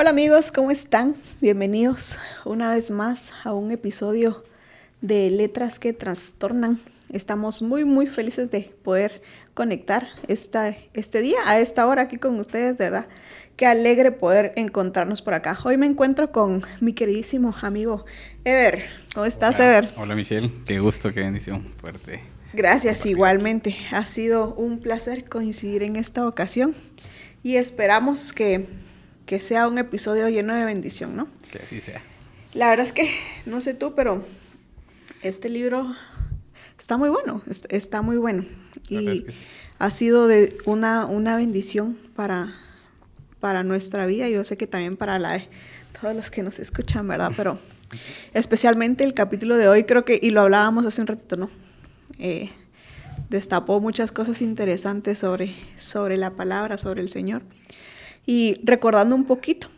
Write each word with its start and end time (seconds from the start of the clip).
Hola 0.00 0.10
amigos, 0.10 0.52
¿cómo 0.52 0.70
están? 0.70 1.16
Bienvenidos 1.40 2.20
una 2.44 2.72
vez 2.72 2.88
más 2.88 3.32
a 3.42 3.52
un 3.52 3.72
episodio 3.72 4.44
de 5.00 5.28
Letras 5.28 5.80
que 5.80 5.92
Trastornan. 5.92 6.78
Estamos 7.12 7.62
muy 7.62 7.84
muy 7.84 8.06
felices 8.06 8.48
de 8.48 8.72
poder 8.84 9.20
conectar 9.54 10.06
esta, 10.28 10.72
este 10.94 11.20
día 11.20 11.38
a 11.46 11.58
esta 11.58 11.84
hora 11.84 12.02
aquí 12.02 12.16
con 12.16 12.38
ustedes, 12.38 12.78
de 12.78 12.84
verdad. 12.84 13.06
Qué 13.56 13.66
alegre 13.66 14.12
poder 14.12 14.52
encontrarnos 14.54 15.20
por 15.20 15.34
acá. 15.34 15.58
Hoy 15.64 15.76
me 15.76 15.86
encuentro 15.86 16.30
con 16.30 16.62
mi 16.80 16.92
queridísimo 16.92 17.52
amigo 17.60 18.04
Ever. 18.44 18.86
¿Cómo 19.14 19.26
estás, 19.26 19.58
Ever? 19.58 19.88
Hola 19.96 20.14
Michelle, 20.14 20.48
qué 20.64 20.78
gusto, 20.78 21.12
qué 21.12 21.22
bendición, 21.22 21.74
fuerte. 21.80 22.20
Gracias, 22.52 23.04
igualmente. 23.04 23.74
Ha 23.90 24.04
sido 24.04 24.54
un 24.54 24.78
placer 24.78 25.28
coincidir 25.28 25.82
en 25.82 25.96
esta 25.96 26.24
ocasión 26.28 26.72
y 27.42 27.56
esperamos 27.56 28.32
que 28.32 28.64
que 29.28 29.40
sea 29.40 29.68
un 29.68 29.76
episodio 29.76 30.26
lleno 30.30 30.54
de 30.54 30.64
bendición, 30.64 31.14
¿no? 31.14 31.28
Que 31.52 31.58
así 31.58 31.82
sea. 31.82 32.00
La 32.54 32.70
verdad 32.70 32.86
es 32.86 32.94
que, 32.94 33.10
no 33.44 33.60
sé 33.60 33.74
tú, 33.74 33.94
pero 33.94 34.24
este 35.20 35.50
libro 35.50 35.94
está 36.78 36.96
muy 36.96 37.10
bueno, 37.10 37.42
está 37.68 38.00
muy 38.00 38.16
bueno. 38.16 38.46
Y 38.88 39.26
ha 39.78 39.90
sido 39.90 40.28
de 40.28 40.56
una, 40.64 41.04
una 41.04 41.36
bendición 41.36 41.98
para, 42.16 42.54
para 43.38 43.62
nuestra 43.64 44.06
vida. 44.06 44.30
Yo 44.30 44.42
sé 44.44 44.56
que 44.56 44.66
también 44.66 44.96
para 44.96 45.18
la 45.18 45.34
de 45.34 45.48
todos 46.00 46.16
los 46.16 46.30
que 46.30 46.42
nos 46.42 46.58
escuchan, 46.58 47.06
¿verdad? 47.06 47.30
Pero 47.36 47.58
especialmente 48.32 49.04
el 49.04 49.12
capítulo 49.12 49.58
de 49.58 49.68
hoy, 49.68 49.84
creo 49.84 50.06
que, 50.06 50.18
y 50.22 50.30
lo 50.30 50.40
hablábamos 50.40 50.86
hace 50.86 51.02
un 51.02 51.06
ratito, 51.06 51.36
¿no? 51.36 51.50
Eh, 52.18 52.50
destapó 53.28 53.78
muchas 53.78 54.10
cosas 54.10 54.40
interesantes 54.40 55.18
sobre, 55.18 55.54
sobre 55.76 56.16
la 56.16 56.30
palabra, 56.30 56.78
sobre 56.78 57.02
el 57.02 57.10
Señor. 57.10 57.42
Y 58.28 58.60
recordando 58.62 59.16
un 59.16 59.24
poquito, 59.24 59.68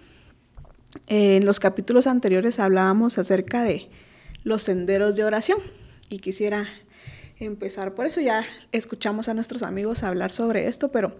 en 1.07 1.45
los 1.45 1.61
capítulos 1.61 2.09
anteriores 2.09 2.59
hablábamos 2.59 3.17
acerca 3.17 3.63
de 3.63 3.89
los 4.43 4.65
senderos 4.65 5.15
de 5.15 5.23
oración 5.23 5.61
y 6.09 6.19
quisiera 6.19 6.67
empezar 7.39 7.95
por 7.95 8.07
eso. 8.07 8.21
Ya 8.21 8.45
escuchamos 8.73 9.29
a 9.29 9.35
nuestros 9.35 9.63
amigos 9.63 10.03
hablar 10.03 10.33
sobre 10.33 10.67
esto, 10.67 10.91
pero 10.91 11.17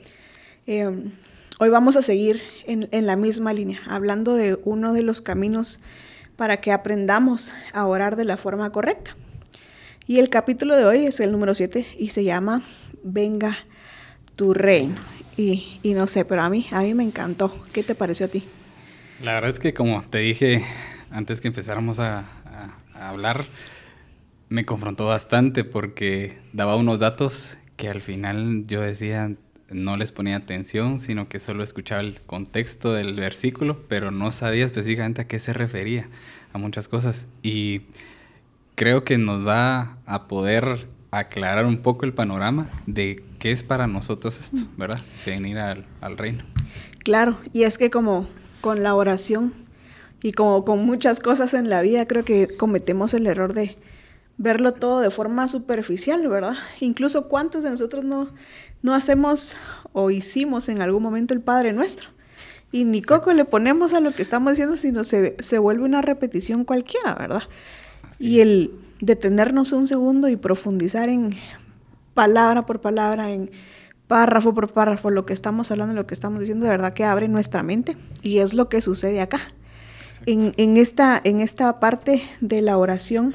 em, 0.67 1.13
hoy 1.61 1.69
vamos 1.69 1.95
a 1.95 2.03
seguir 2.03 2.43
en, 2.67 2.89
en, 2.91 3.07
la 3.07 3.15
misma 3.15 3.53
línea, 3.53 3.81
hablando 3.87 4.35
de 4.35 4.59
uno 4.65 4.93
de 4.93 5.03
los 5.03 5.21
caminos 5.21 5.79
para 6.35 6.61
que 6.61 6.73
aprendamos 6.73 7.53
a 7.73 7.87
orar 7.87 8.17
de 8.17 8.25
la 8.25 8.39
forma 8.39 8.73
correcta. 8.73 9.15
Y 10.05 10.19
el 10.19 10.31
capítulo 10.31 10.77
de 10.77 10.85
hoy 10.85 11.07
es 11.07 11.21
el 11.21 11.31
número 11.31 11.55
7 11.55 11.87
y 11.97 12.09
se 12.09 12.25
llama 12.25 12.61
Venga 13.05 13.57
tu 14.35 14.53
reino. 14.53 15.20
Y, 15.41 15.95
no 15.95 16.07
sé, 16.07 16.25
pero 16.25 16.43
a 16.43 16.51
mí, 16.51 16.67
a 16.71 16.83
mí 16.83 16.93
me 16.93 17.03
encantó. 17.03 17.53
¿Qué 17.73 17.83
te 17.83 17.95
pareció 17.95 18.27
a 18.27 18.29
ti? 18.29 18.43
La 19.23 19.35
verdad 19.35 19.51
es 19.51 19.59
que 19.59 19.73
como 19.73 20.03
te 20.03 20.19
dije 20.19 20.65
antes 21.11 21.41
que 21.41 21.49
empezáramos 21.49 21.99
a, 21.99 22.25
hablar, 22.95 23.47
me 24.51 24.67
confrontó 24.67 25.07
bastante 25.07 25.65
porque 25.65 26.39
daba 26.53 26.77
unos 26.77 26.99
datos 26.99 27.57
que 27.77 27.89
al 27.89 28.03
final 28.03 28.65
yo 28.67 28.83
decía 28.83 29.33
no 29.71 29.97
les 29.97 30.13
ponía 30.13 30.37
atención, 30.37 30.99
sino 30.99 31.29
que 31.29 31.41
solo 31.41 31.63
escuchaba 31.63 32.03
el 32.03 32.21
contexto 32.21 32.93
del 32.93 33.15
versículo, 33.15 33.85
pero 33.89 34.11
no 34.11 34.33
sabía 34.33 34.67
específicamente 34.67 35.23
a 35.23 35.27
qué 35.27 35.39
se 35.39 35.55
refería, 35.55 36.09
a 36.53 36.59
muchas 36.59 36.89
cosas. 36.89 37.27
Y 37.43 37.83
creo 38.75 39.05
que 39.05 39.17
nos 39.17 39.47
va 39.47 39.97
a 40.05 40.27
poder 40.27 40.89
aclarar 41.11 41.67
un 41.67 41.79
poco 41.79 42.05
el 42.05 42.13
panorama 42.13 42.69
de 42.87 43.23
qué 43.39 43.53
es 43.53 43.63
para 43.63 43.87
nosotros 43.87 44.39
esto, 44.39 44.61
¿verdad? 44.77 44.99
venir 45.27 45.59
al, 45.59 45.85
al 46.01 46.17
reino. 46.17 46.45
Claro, 47.03 47.39
y 47.53 47.65
es 47.65 47.79
que 47.79 47.91
como 47.91 48.27
con 48.61 48.83
la 48.83 48.95
oración 48.95 49.53
y 50.23 50.33
como 50.33 50.65
con 50.65 50.85
muchas 50.85 51.21
cosas 51.21 51.55
en 51.55 51.69
la 51.69 51.81
vida, 51.81 52.07
creo 52.07 52.25
que 52.25 52.47
cometemos 52.57 53.15
el 53.15 53.27
error 53.27 53.55
de 53.55 53.77
verlo 54.37 54.73
todo 54.73 55.01
de 55.01 55.11
forma 55.11 55.49
superficial, 55.49 56.27
¿verdad? 56.29 56.55
Incluso 56.81 57.29
cuántos 57.29 57.63
de 57.63 57.71
nosotros 57.71 58.05
no, 58.05 58.29
no 58.83 58.95
hacemos 58.95 59.57
o 59.93 60.11
hicimos 60.11 60.69
en 60.69 60.81
algún 60.83 61.03
momento 61.03 61.35
el 61.35 61.41
Padre 61.41 61.73
Nuestro. 61.73 62.09
Y 62.73 62.85
ni 62.85 63.03
coco 63.03 63.33
le 63.33 63.45
ponemos 63.45 63.95
a 63.95 64.01
lo 64.01 64.13
que 64.13 64.23
estamos 64.23 64.53
diciendo, 64.53 64.77
sino 64.77 65.03
se, 65.03 65.37
se 65.41 65.59
vuelve 65.59 65.85
una 65.85 66.03
repetición 66.03 66.65
cualquiera, 66.65 67.15
¿verdad? 67.15 67.43
y 68.21 68.41
el 68.41 68.71
detenernos 69.01 69.73
un 69.73 69.87
segundo 69.87 70.29
y 70.29 70.37
profundizar 70.37 71.09
en 71.09 71.35
palabra 72.15 72.67
por 72.67 72.81
palabra, 72.81 73.31
en 73.31 73.51
párrafo 74.07 74.53
por 74.53 74.73
párrafo, 74.73 75.11
lo 75.11 75.25
que 75.25 75.33
estamos 75.33 75.71
hablando, 75.71 75.95
lo 75.95 76.07
que 76.07 76.15
estamos 76.15 76.41
diciendo, 76.41 76.65
de 76.65 76.71
verdad 76.71 76.93
que 76.93 77.05
abre 77.05 77.29
nuestra 77.29 77.63
mente 77.63 77.97
y 78.23 78.39
es 78.39 78.55
lo 78.55 78.69
que 78.69 78.81
sucede 78.81 79.21
acá. 79.21 79.41
En, 80.27 80.77
esta, 80.77 81.21
en 81.23 81.41
esta 81.41 81.81
parte 81.81 82.23
de 82.41 82.61
la 82.61 82.77
oración 82.77 83.35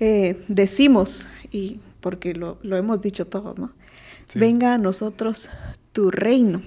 eh, 0.00 0.42
decimos, 0.48 1.26
y 1.50 1.80
porque 2.00 2.32
lo, 2.34 2.58
hemos 2.62 3.00
dicho 3.00 3.26
todos, 3.26 3.58
¿no? 3.58 3.72
Venga 4.34 4.74
a 4.74 4.78
nosotros 4.78 5.50
tu 5.92 6.10
reino. 6.10 6.62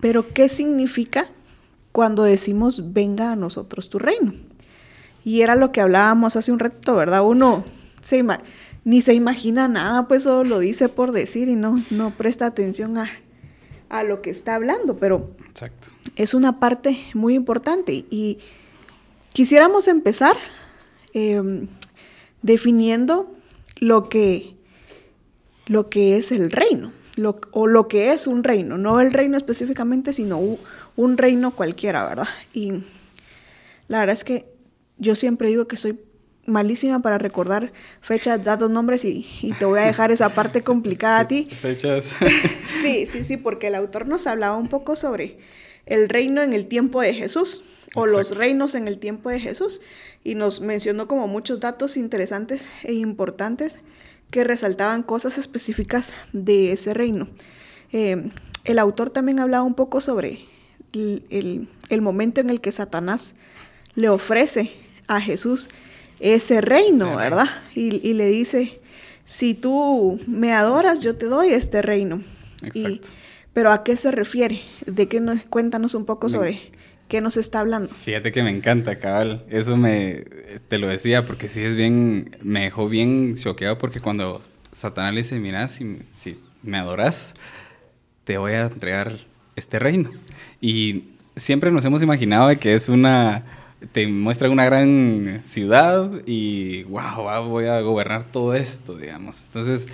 Pero 0.00 0.32
¿qué 0.32 0.48
significa 0.48 1.28
cuando 1.90 2.24
decimos 2.24 2.92
venga 2.92 3.32
a 3.32 3.36
nosotros 3.36 3.88
tu 3.88 3.98
reino? 3.98 4.34
Y 5.24 5.42
era 5.42 5.54
lo 5.54 5.72
que 5.72 5.80
hablábamos 5.80 6.36
hace 6.36 6.52
un 6.52 6.58
rato, 6.58 6.96
¿verdad? 6.96 7.24
Uno 7.24 7.64
se 8.00 8.24
ni 8.84 9.00
se 9.00 9.14
imagina 9.14 9.68
nada, 9.68 10.08
pues 10.08 10.24
solo 10.24 10.44
lo 10.44 10.58
dice 10.58 10.88
por 10.88 11.12
decir 11.12 11.48
y 11.48 11.54
no, 11.54 11.82
no 11.90 12.16
presta 12.16 12.46
atención 12.46 12.98
a, 12.98 13.10
lo 14.04 14.22
que 14.22 14.30
está 14.30 14.54
hablando, 14.54 14.96
pero 14.96 15.30
es 16.16 16.32
una 16.32 16.58
parte 16.58 16.98
muy 17.14 17.34
importante. 17.34 18.06
Y 18.10 18.38
quisiéramos 19.34 19.86
empezar 19.86 20.34
em, 21.12 21.68
definiendo 22.40 23.30
lo 23.78 24.08
que, 24.08 24.56
lo 25.66 25.90
que 25.90 26.16
es 26.16 26.32
el 26.32 26.50
reino, 26.50 26.90
o 27.50 27.66
lo 27.66 27.86
que 27.86 28.12
es 28.12 28.26
un 28.26 28.42
reino, 28.42 28.78
no 28.78 29.00
el 29.00 29.12
reino 29.12 29.36
específicamente, 29.36 30.14
sino 30.14 30.40
un 30.96 31.18
reino 31.18 31.50
cualquiera, 31.50 32.06
¿verdad? 32.06 32.28
Y 32.54 32.72
la 33.88 34.00
verdad 34.00 34.14
es 34.14 34.24
que 34.24 34.51
yo 35.02 35.16
siempre 35.16 35.48
digo 35.48 35.66
que 35.66 35.76
soy 35.76 35.98
malísima 36.46 37.02
para 37.02 37.18
recordar 37.18 37.72
fechas, 38.00 38.42
datos, 38.42 38.70
nombres 38.70 39.04
y, 39.04 39.26
te 39.58 39.64
voy 39.64 39.80
a 39.80 39.82
dejar 39.82 40.12
esa 40.12 40.30
parte 40.30 40.62
complicada 40.64 41.18
a 41.18 41.28
ti. 41.28 41.44
Fechas. 41.44 42.16
sí, 42.82 43.06
sí, 43.06 43.24
sí, 43.24 43.36
porque 43.36 43.66
el 43.66 43.74
autor 43.74 44.06
nos 44.06 44.26
hablaba 44.26 44.56
un 44.56 44.68
poco 44.68 44.94
sobre 44.96 45.38
el 45.86 46.08
reino 46.08 46.40
en 46.40 46.52
el 46.52 46.66
tiempo 46.66 47.00
de 47.00 47.14
Jesús 47.14 47.64
o 47.94 48.06
los 48.06 48.36
reinos 48.36 48.76
en 48.76 48.86
el 48.86 48.98
tiempo 48.98 49.28
de 49.28 49.40
Jesús 49.40 49.80
y 50.22 50.36
nos 50.36 50.60
mencionó 50.60 51.08
como 51.08 51.26
muchos 51.26 51.58
datos 51.58 51.96
interesantes 51.96 52.68
e 52.84 52.92
importantes 52.92 53.80
que 54.30 54.44
resaltaban 54.44 55.02
cosas 55.02 55.36
específicas 55.36 56.12
de 56.32 56.72
ese 56.72 56.94
reino. 56.94 57.28
Eh, 57.90 58.30
el 58.64 58.78
autor 58.78 59.10
también 59.10 59.40
hablaba 59.40 59.64
un 59.64 59.74
poco 59.74 60.00
sobre 60.00 60.44
el, 60.92 61.68
el 61.88 62.02
momento 62.02 62.40
en 62.40 62.50
el 62.50 62.60
que 62.60 62.70
Satanás 62.70 63.34
le 63.94 64.08
ofrece 64.08 64.70
a 65.08 65.20
Jesús 65.20 65.68
ese 66.22 66.60
reino, 66.60 67.16
¿verdad? 67.16 67.48
Y, 67.74 68.12
le 68.14 68.26
dice, 68.26 68.80
si 69.24 69.54
tú 69.54 70.20
me 70.26 70.52
adoras, 70.52 71.00
yo 71.00 71.16
te 71.16 71.26
doy 71.26 71.48
este 71.48 71.82
reino. 71.82 72.22
Exacto. 72.62 73.08
pero 73.52 73.72
¿a 73.72 73.82
qué 73.82 73.96
se 73.96 74.12
refiere? 74.12 74.60
¿De 74.86 75.08
qué 75.08 75.18
nos, 75.18 75.42
cuéntanos 75.44 75.96
un 75.96 76.04
poco 76.04 76.28
sobre 76.28 76.60
qué 77.08 77.20
nos 77.20 77.36
está 77.36 77.58
hablando? 77.58 77.92
Fíjate 77.92 78.30
que 78.30 78.44
me 78.44 78.50
encanta, 78.50 79.00
cabal. 79.00 79.44
Eso 79.50 79.76
me, 79.76 80.24
te 80.68 80.78
lo 80.78 80.86
decía 80.86 81.26
porque 81.26 81.48
sí 81.48 81.60
es 81.60 81.76
bien, 81.76 82.36
me 82.40 82.62
dejó 82.62 82.88
bien 82.88 83.34
choqueado 83.36 83.78
porque 83.78 84.00
cuando 84.00 84.40
Satanás 84.70 85.12
le 85.12 85.22
dice, 85.22 85.40
mira, 85.40 85.68
si, 85.68 85.98
si 86.12 86.38
me 86.62 86.78
adoras, 86.78 87.34
te 88.22 88.38
voy 88.38 88.52
a 88.52 88.66
entregar 88.66 89.16
este 89.56 89.80
reino. 89.80 90.10
Y 90.60 91.04
siempre 91.34 91.72
nos 91.72 91.84
hemos 91.84 92.00
imaginado 92.02 92.56
que 92.60 92.74
es 92.74 92.88
una 92.88 93.42
te 93.92 94.06
muestra 94.06 94.48
una 94.48 94.64
gran 94.64 95.42
ciudad 95.44 96.10
y 96.26 96.84
wow, 96.84 97.48
voy 97.48 97.66
a 97.66 97.80
gobernar 97.80 98.24
todo 98.30 98.54
esto, 98.54 98.96
digamos. 98.96 99.42
Entonces, 99.46 99.88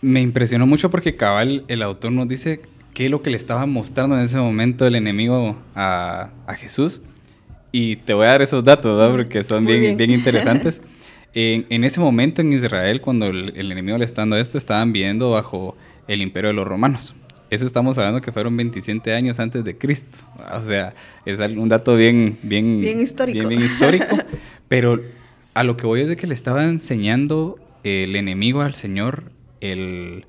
me 0.00 0.20
impresionó 0.20 0.66
mucho 0.66 0.90
porque 0.90 1.16
cabal 1.16 1.64
el 1.68 1.82
autor 1.82 2.12
nos 2.12 2.28
dice 2.28 2.60
qué 2.92 3.06
es 3.06 3.10
lo 3.10 3.22
que 3.22 3.30
le 3.30 3.36
estaba 3.36 3.66
mostrando 3.66 4.16
en 4.16 4.24
ese 4.24 4.38
momento 4.38 4.86
el 4.86 4.96
enemigo 4.96 5.56
a, 5.74 6.30
Jesús. 6.58 7.02
Y 7.70 7.96
te 7.96 8.12
voy 8.12 8.26
a 8.26 8.30
dar 8.30 8.42
esos 8.42 8.62
datos, 8.62 9.00
¿no? 9.00 9.16
porque 9.16 9.42
son 9.42 9.64
bien, 9.64 9.96
bien. 9.96 10.10
interesantes. 10.10 10.82
en, 11.34 11.64
en, 11.70 11.84
ese 11.84 12.00
momento 12.00 12.42
en 12.42 12.52
Israel, 12.52 13.00
cuando 13.00 13.26
el, 13.26 13.54
el 13.56 13.72
enemigo 13.72 13.96
le 13.96 14.04
está 14.04 14.22
dando 14.22 14.36
esto, 14.36 14.58
estaban 14.58 14.92
viviendo 14.92 15.30
bajo 15.30 15.74
el 16.06 16.20
imperio 16.20 16.48
de 16.48 16.54
los 16.54 16.66
romanos. 16.66 17.14
Eso 17.52 17.66
estamos 17.66 17.98
hablando 17.98 18.22
que 18.22 18.32
fueron 18.32 18.56
27 18.56 19.12
años 19.12 19.38
antes 19.38 19.62
de 19.62 19.76
Cristo. 19.76 20.16
O 20.54 20.64
sea, 20.64 20.94
es 21.26 21.38
un 21.38 21.68
dato 21.68 21.96
bien, 21.96 22.38
bien, 22.42 22.80
bien 22.80 22.98
histórico. 22.98 23.46
Bien, 23.46 23.60
histórico. 23.60 24.16
pero 24.68 25.02
a 25.52 25.62
lo 25.62 25.76
que 25.76 25.86
voy 25.86 26.00
es 26.00 26.08
de 26.08 26.16
que 26.16 26.26
le 26.26 26.32
estaba 26.32 26.64
enseñando 26.64 27.58
el 27.84 28.16
enemigo 28.16 28.62
al 28.62 28.74
Señor 28.74 29.24
el, 29.60 30.24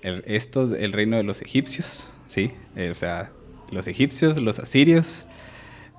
esto, 0.00 0.74
el 0.74 0.94
reino 0.94 1.18
de 1.18 1.24
los 1.24 1.42
egipcios, 1.42 2.10
¿sí? 2.26 2.52
Eh, 2.74 2.88
o 2.90 2.94
sea, 2.94 3.30
los 3.70 3.86
egipcios, 3.86 4.40
los 4.40 4.58
asirios, 4.58 5.26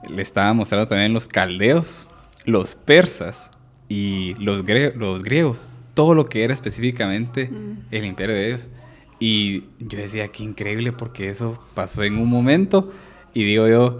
le 0.09 0.23
estaba 0.23 0.53
mostrando 0.53 0.87
también 0.87 1.13
los 1.13 1.27
caldeos, 1.27 2.07
los 2.45 2.73
persas 2.73 3.51
y 3.89 4.33
los, 4.39 4.65
los 4.95 5.21
griegos, 5.21 5.69
todo 5.93 6.15
lo 6.15 6.25
que 6.25 6.43
era 6.43 6.51
específicamente 6.51 7.45
mm. 7.45 7.77
el 7.91 8.05
imperio 8.05 8.33
de 8.33 8.47
ellos. 8.47 8.71
Y 9.19 9.63
yo 9.79 9.99
decía, 9.99 10.27
qué 10.27 10.43
increíble 10.43 10.91
porque 10.91 11.29
eso 11.29 11.57
pasó 11.73 12.03
en 12.03 12.17
un 12.17 12.29
momento 12.29 12.91
y 13.33 13.43
digo 13.43 13.67
yo, 13.67 13.99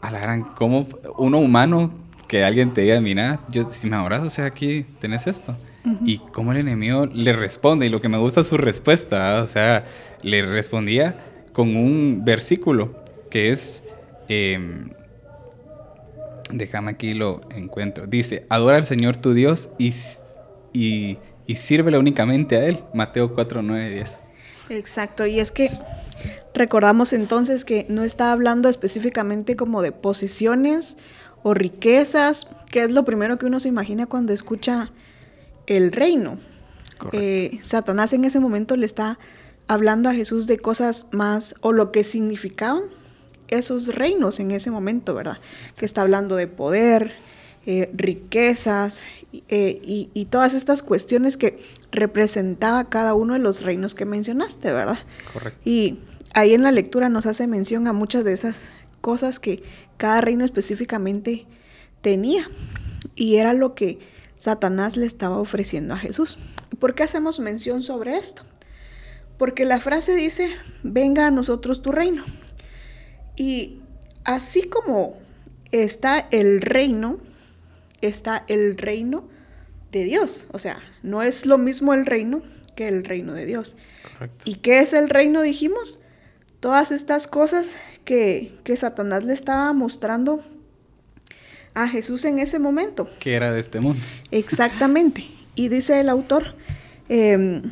a 0.00 0.10
la 0.10 0.20
gran, 0.20 0.42
¿cómo 0.42 0.86
uno 1.18 1.38
humano 1.38 1.90
que 2.28 2.44
alguien 2.44 2.72
te 2.72 2.82
diga, 2.82 3.00
mira, 3.00 3.40
yo 3.48 3.68
si 3.68 3.88
me 3.88 3.96
adoras, 3.96 4.22
o 4.22 4.30
sea, 4.30 4.46
aquí 4.46 4.86
tenés 5.00 5.26
esto? 5.26 5.56
Y 6.04 6.18
cómo 6.18 6.50
el 6.50 6.58
enemigo 6.58 7.06
le 7.06 7.32
responde, 7.32 7.86
y 7.86 7.90
lo 7.90 8.00
que 8.00 8.08
me 8.08 8.18
gusta 8.18 8.40
es 8.40 8.48
su 8.48 8.56
respuesta, 8.56 9.40
o 9.40 9.46
sea, 9.46 9.84
le 10.22 10.44
respondía 10.44 11.14
con 11.52 11.76
un 11.76 12.22
versículo 12.24 12.92
que 13.30 13.50
es, 13.50 13.84
em, 14.28 14.90
déjame 16.50 16.90
aquí 16.90 17.14
lo 17.14 17.42
encuentro, 17.54 18.08
dice, 18.08 18.46
adora 18.48 18.78
al 18.78 18.84
Señor 18.84 19.16
tu 19.16 19.32
Dios 19.32 19.70
y, 19.78 19.94
y, 20.72 21.18
y 21.46 21.56
sírvele 21.56 21.98
únicamente 21.98 22.56
a 22.56 22.64
Él, 22.64 22.84
Mateo 22.94 23.32
4, 23.32 23.62
9, 23.62 23.90
10. 23.90 24.20
Exacto, 24.70 25.26
y 25.26 25.40
es 25.40 25.52
que 25.52 25.68
recordamos 26.54 27.12
entonces 27.12 27.64
que 27.64 27.86
no 27.88 28.02
está 28.02 28.32
hablando 28.32 28.68
específicamente 28.68 29.56
como 29.56 29.82
de 29.82 29.92
posiciones 29.92 30.96
o 31.42 31.54
riquezas, 31.54 32.48
que 32.70 32.82
es 32.82 32.90
lo 32.90 33.04
primero 33.04 33.38
que 33.38 33.46
uno 33.46 33.60
se 33.60 33.68
imagina 33.68 34.06
cuando 34.06 34.32
escucha 34.32 34.92
el 35.66 35.92
reino. 35.92 36.38
Eh, 37.12 37.58
Satanás 37.62 38.12
en 38.12 38.24
ese 38.24 38.40
momento 38.40 38.76
le 38.76 38.86
está 38.86 39.18
hablando 39.68 40.08
a 40.08 40.14
Jesús 40.14 40.46
de 40.46 40.58
cosas 40.58 41.08
más 41.12 41.54
o 41.60 41.72
lo 41.72 41.92
que 41.92 42.04
significaban 42.04 42.82
esos 43.48 43.94
reinos 43.94 44.40
en 44.40 44.50
ese 44.50 44.70
momento, 44.70 45.14
¿verdad? 45.14 45.38
Que 45.78 45.84
está 45.84 46.02
hablando 46.02 46.36
de 46.36 46.46
poder, 46.48 47.14
eh, 47.66 47.90
riquezas 47.94 49.02
eh, 49.48 49.80
y, 49.82 50.08
y, 50.14 50.26
todas 50.26 50.54
estas 50.54 50.84
cuestiones 50.84 51.36
que 51.36 51.58
representaba 51.90 52.88
cada 52.88 53.14
uno 53.14 53.34
de 53.34 53.40
los 53.40 53.62
reinos 53.62 53.94
que 53.96 54.04
mencionaste, 54.04 54.72
¿verdad? 54.72 55.00
Correcto. 55.32 55.60
Y 55.64 55.98
ahí 56.32 56.54
en 56.54 56.62
la 56.62 56.70
lectura 56.70 57.08
nos 57.08 57.26
hace 57.26 57.48
mención 57.48 57.88
a 57.88 57.92
muchas 57.92 58.24
de 58.24 58.32
esas 58.32 58.68
cosas 59.00 59.40
que 59.40 59.62
cada 59.96 60.20
reino 60.20 60.44
específicamente 60.44 61.46
tenía 62.02 62.48
y 63.16 63.36
era 63.36 63.52
lo 63.52 63.74
que 63.74 63.98
Satanás 64.36 64.96
le 64.96 65.06
estaba 65.06 65.38
ofreciendo 65.38 65.94
a 65.94 65.98
Jesús. 65.98 66.38
¿Por 66.78 66.94
qué 66.94 67.02
hacemos 67.02 67.40
mención 67.40 67.82
sobre 67.82 68.16
esto? 68.16 68.42
Porque 69.38 69.64
la 69.64 69.80
frase 69.80 70.14
dice, 70.14 70.50
venga 70.82 71.26
a 71.26 71.30
nosotros 71.30 71.82
tu 71.82 71.92
reino. 71.92 72.24
Y 73.36 73.80
así 74.24 74.62
como 74.68 75.16
está 75.72 76.28
el 76.30 76.60
reino, 76.60 77.18
está 78.00 78.44
el 78.48 78.76
reino 78.76 79.28
de 79.92 80.04
Dios. 80.04 80.48
O 80.52 80.58
sea, 80.58 80.78
no 81.02 81.22
es 81.22 81.46
lo 81.46 81.58
mismo 81.58 81.94
el 81.94 82.06
reino 82.06 82.42
que 82.74 82.88
el 82.88 83.04
reino 83.04 83.32
de 83.32 83.46
Dios. 83.46 83.76
¿Y 84.44 84.56
qué 84.56 84.78
es 84.78 84.92
el 84.92 85.08
reino, 85.08 85.42
dijimos? 85.42 86.00
Todas 86.60 86.90
estas 86.90 87.26
cosas 87.26 87.74
que, 88.04 88.52
que 88.64 88.76
Satanás 88.76 89.24
le 89.24 89.32
estaba 89.32 89.72
mostrando 89.72 90.42
a 91.74 91.88
Jesús 91.88 92.24
en 92.24 92.38
ese 92.38 92.58
momento. 92.58 93.08
Que 93.20 93.34
era 93.34 93.52
de 93.52 93.60
este 93.60 93.80
mundo. 93.80 94.02
Exactamente. 94.30 95.28
Y 95.54 95.68
dice 95.68 96.00
el 96.00 96.08
autor 96.08 96.54
em, 97.08 97.62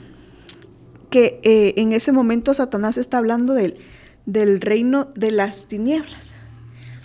que 1.10 1.40
eh, 1.42 1.74
en 1.76 1.92
ese 1.92 2.12
momento 2.12 2.52
Satanás 2.52 2.98
está 2.98 3.18
hablando 3.18 3.54
del, 3.54 3.78
del 4.26 4.60
reino 4.60 5.06
de 5.14 5.30
las 5.30 5.68
tinieblas. 5.68 6.34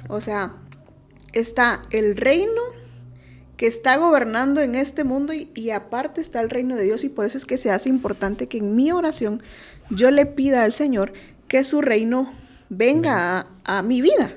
O 0.10 0.20
sea, 0.22 0.54
está 1.34 1.82
el 1.92 2.18
reino 2.18 2.62
que 3.60 3.68
está 3.68 3.98
gobernando 3.98 4.62
en 4.62 4.74
este 4.74 5.04
mundo 5.04 5.34
y, 5.34 5.52
y, 5.54 5.72
aparte 5.72 6.22
está 6.22 6.40
el 6.40 6.50
reino 6.50 6.78
de 6.78 6.84
Dios 6.86 7.04
y 7.04 7.10
por 7.10 7.26
eso 7.26 7.38
es 7.38 7.46
que 7.46 7.58
se 7.58 7.72
hace 7.72 7.90
importante 7.90 8.48
que 8.48 8.60
en 8.60 8.74
mi 8.74 8.90
oración 8.94 9.44
yo 9.90 10.12
le 10.12 10.26
pida 10.26 10.64
al 10.64 10.72
Señor 10.72 11.12
que 11.50 11.66
su 11.66 11.82
reino 11.82 12.32
venga 12.70 13.38
a, 13.66 13.80
a 13.80 13.84
mi 13.84 14.00
vida 14.00 14.34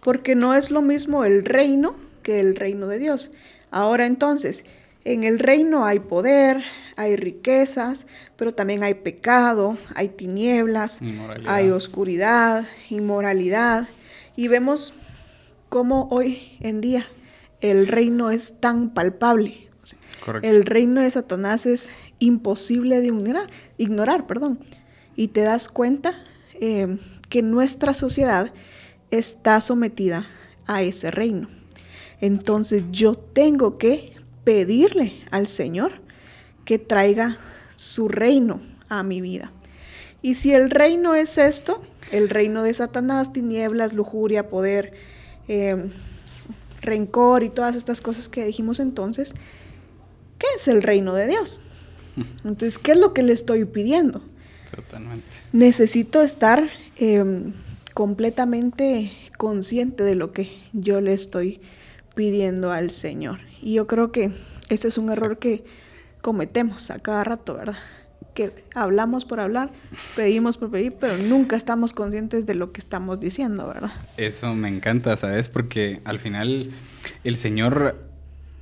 porque 0.00 0.34
no 0.34 0.54
es 0.54 0.70
lo 0.70 0.80
mismo 0.80 1.26
el 1.26 1.44
reino 1.44 1.94
que 2.22 2.40
el 2.40 2.56
reino 2.56 2.86
de 2.86 2.98
Dios. 2.98 3.32
Ahora 3.70 4.06
entonces, 4.06 4.64
en 5.04 5.24
el 5.24 5.38
reino 5.38 5.84
hay 5.84 5.98
poder, 5.98 6.64
hay 6.96 7.16
riquezas, 7.16 8.06
pero 8.36 8.54
también 8.54 8.82
hay 8.82 8.94
pecado, 8.94 9.76
hay 9.94 10.08
tinieblas, 10.08 11.00
hay 11.46 11.68
oscuridad, 11.68 12.64
inmoralidad. 12.88 13.88
Y 14.36 14.48
vemos 14.48 14.94
cómo 15.68 16.08
hoy 16.10 16.56
en 16.60 16.80
día 16.80 17.06
el 17.70 17.86
reino 17.88 18.30
es 18.30 18.60
tan 18.60 18.90
palpable. 18.90 19.68
El 20.42 20.66
reino 20.66 21.00
de 21.00 21.08
Satanás 21.08 21.64
es 21.64 21.90
imposible 22.18 23.00
de 23.00 23.06
ignorar, 23.06 23.50
ignorar 23.78 24.26
perdón. 24.26 24.58
Y 25.16 25.28
te 25.28 25.40
das 25.40 25.68
cuenta 25.68 26.12
eh, 26.60 26.98
que 27.30 27.40
nuestra 27.40 27.94
sociedad 27.94 28.52
está 29.10 29.62
sometida 29.62 30.26
a 30.66 30.82
ese 30.82 31.10
reino. 31.10 31.48
Entonces 32.20 32.86
yo 32.90 33.16
tengo 33.16 33.78
que 33.78 34.12
pedirle 34.44 35.22
al 35.30 35.46
Señor 35.46 35.92
que 36.66 36.78
traiga 36.78 37.38
su 37.76 38.08
reino 38.08 38.60
a 38.88 39.02
mi 39.02 39.22
vida. 39.22 39.52
Y 40.20 40.34
si 40.34 40.52
el 40.52 40.70
reino 40.70 41.14
es 41.14 41.38
esto, 41.38 41.82
el 42.12 42.28
reino 42.28 42.62
de 42.62 42.74
Satanás, 42.74 43.32
tinieblas, 43.32 43.94
lujuria, 43.94 44.48
poder, 44.48 44.92
em, 45.48 45.90
rencor 46.84 47.42
y 47.42 47.48
todas 47.48 47.76
estas 47.76 48.00
cosas 48.00 48.28
que 48.28 48.44
dijimos 48.44 48.80
entonces, 48.80 49.34
¿qué 50.38 50.46
es 50.56 50.68
el 50.68 50.82
reino 50.82 51.14
de 51.14 51.26
Dios? 51.26 51.60
Entonces, 52.44 52.78
¿qué 52.78 52.92
es 52.92 52.98
lo 52.98 53.12
que 53.12 53.22
le 53.22 53.32
estoy 53.32 53.64
pidiendo? 53.64 54.22
Totalmente. 54.74 55.26
Necesito 55.52 56.22
estar 56.22 56.64
em, 56.96 57.52
completamente 57.92 59.12
consciente 59.36 60.04
de 60.04 60.14
lo 60.14 60.32
que 60.32 60.48
yo 60.72 61.00
le 61.00 61.12
estoy 61.12 61.60
pidiendo 62.14 62.70
al 62.70 62.90
Señor. 62.90 63.40
Y 63.60 63.74
yo 63.74 63.86
creo 63.86 64.12
que 64.12 64.30
este 64.68 64.88
es 64.88 64.98
un 64.98 65.10
error 65.10 65.38
que 65.38 65.64
cometemos 66.22 66.90
a 66.90 66.98
cada 66.98 67.24
rato, 67.24 67.54
¿verdad? 67.54 67.76
Que 68.34 68.52
hablamos 68.74 69.24
por 69.24 69.40
hablar, 69.40 69.70
pedimos 70.16 70.56
por 70.56 70.70
pedir, 70.70 70.94
pero 70.98 71.16
nunca 71.16 71.56
estamos 71.56 71.92
conscientes 71.92 72.46
de 72.46 72.54
lo 72.54 72.72
que 72.72 72.80
estamos 72.80 73.20
diciendo, 73.20 73.68
¿verdad? 73.68 73.92
Eso 74.16 74.54
me 74.54 74.68
encanta, 74.68 75.16
¿sabes? 75.16 75.48
Porque 75.48 76.00
al 76.04 76.18
final 76.18 76.72
el 77.22 77.36
Señor, 77.36 77.96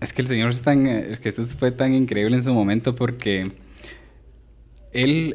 es 0.00 0.12
que 0.12 0.22
el 0.22 0.28
Señor 0.28 0.50
es 0.50 0.62
tan, 0.62 0.84
Jesús 1.22 1.56
fue 1.56 1.70
tan 1.70 1.94
increíble 1.94 2.36
en 2.36 2.42
su 2.42 2.52
momento 2.52 2.94
porque 2.94 3.50
él, 4.92 5.34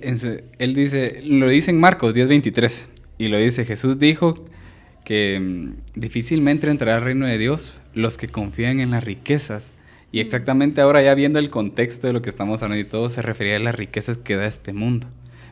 él 0.59 0.75
dice, 0.75 1.21
lo 1.25 1.49
dice 1.49 1.71
en 1.71 1.79
Marcos 1.79 2.13
10:23, 2.13 2.85
y 3.17 3.27
lo 3.29 3.37
dice, 3.37 3.65
Jesús 3.65 3.99
dijo 3.99 4.45
que 5.03 5.39
mm, 5.39 5.99
difícilmente 5.99 6.69
entrará 6.69 6.97
al 6.97 7.03
reino 7.03 7.25
de 7.25 7.37
Dios 7.37 7.77
los 7.93 8.17
que 8.17 8.27
confían 8.27 8.79
en 8.79 8.91
las 8.91 9.03
riquezas. 9.03 9.71
Y 10.17 10.19
exactamente 10.19 10.81
ahora 10.81 11.03
ya 11.03 11.13
viendo 11.13 11.37
el 11.37 11.51
contexto 11.51 12.07
de 12.07 12.13
lo 12.13 12.23
que 12.23 12.31
estamos 12.31 12.63
hablando 12.63 12.81
y 12.81 12.89
todo, 12.89 13.11
se 13.11 13.21
refería 13.21 13.57
a 13.57 13.59
las 13.59 13.75
riquezas 13.75 14.17
que 14.17 14.35
da 14.35 14.47
este 14.47 14.73
mundo. 14.73 15.05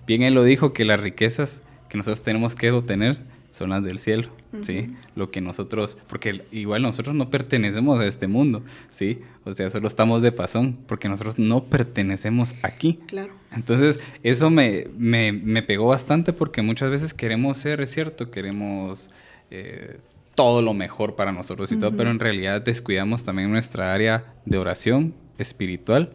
Bien, 0.07 0.23
él 0.23 0.33
lo 0.33 0.43
dijo 0.43 0.73
que 0.73 0.85
las 0.85 0.99
riquezas 0.99 1.61
que 1.87 1.97
nosotros 1.97 2.23
tenemos 2.23 2.55
que 2.55 2.71
obtener 2.71 3.19
son 3.51 3.69
las 3.69 3.83
del 3.83 3.99
cielo, 3.99 4.29
¿sí? 4.63 4.95
Lo 5.15 5.29
que 5.29 5.39
nosotros, 5.39 5.99
porque 6.07 6.41
igual 6.51 6.81
nosotros 6.81 7.13
no 7.13 7.29
pertenecemos 7.29 7.99
a 7.99 8.07
este 8.07 8.25
mundo, 8.25 8.63
¿sí? 8.89 9.19
O 9.43 9.53
sea, 9.53 9.69
solo 9.69 9.85
estamos 9.85 10.23
de 10.23 10.31
pasón, 10.31 10.75
porque 10.87 11.09
nosotros 11.09 11.37
no 11.37 11.65
pertenecemos 11.65 12.55
aquí. 12.63 12.97
Claro. 13.05 13.33
Entonces, 13.55 13.99
eso 14.23 14.49
me, 14.49 14.87
me, 14.97 15.31
me 15.31 15.61
pegó 15.61 15.85
bastante 15.85 16.33
porque 16.33 16.63
muchas 16.63 16.89
veces 16.89 17.13
queremos 17.13 17.57
ser, 17.57 17.81
es 17.81 17.91
cierto, 17.91 18.31
queremos 18.31 19.11
eh, 19.51 19.99
todo 20.35 20.61
lo 20.61 20.73
mejor 20.73 21.15
para 21.15 21.31
nosotros 21.31 21.71
y 21.71 21.77
todo, 21.77 21.95
pero 21.95 22.11
en 22.11 22.19
realidad 22.19 22.61
descuidamos 22.61 23.23
también 23.23 23.51
nuestra 23.51 23.93
área 23.93 24.33
de 24.45 24.57
oración 24.57 25.15
espiritual, 25.37 26.11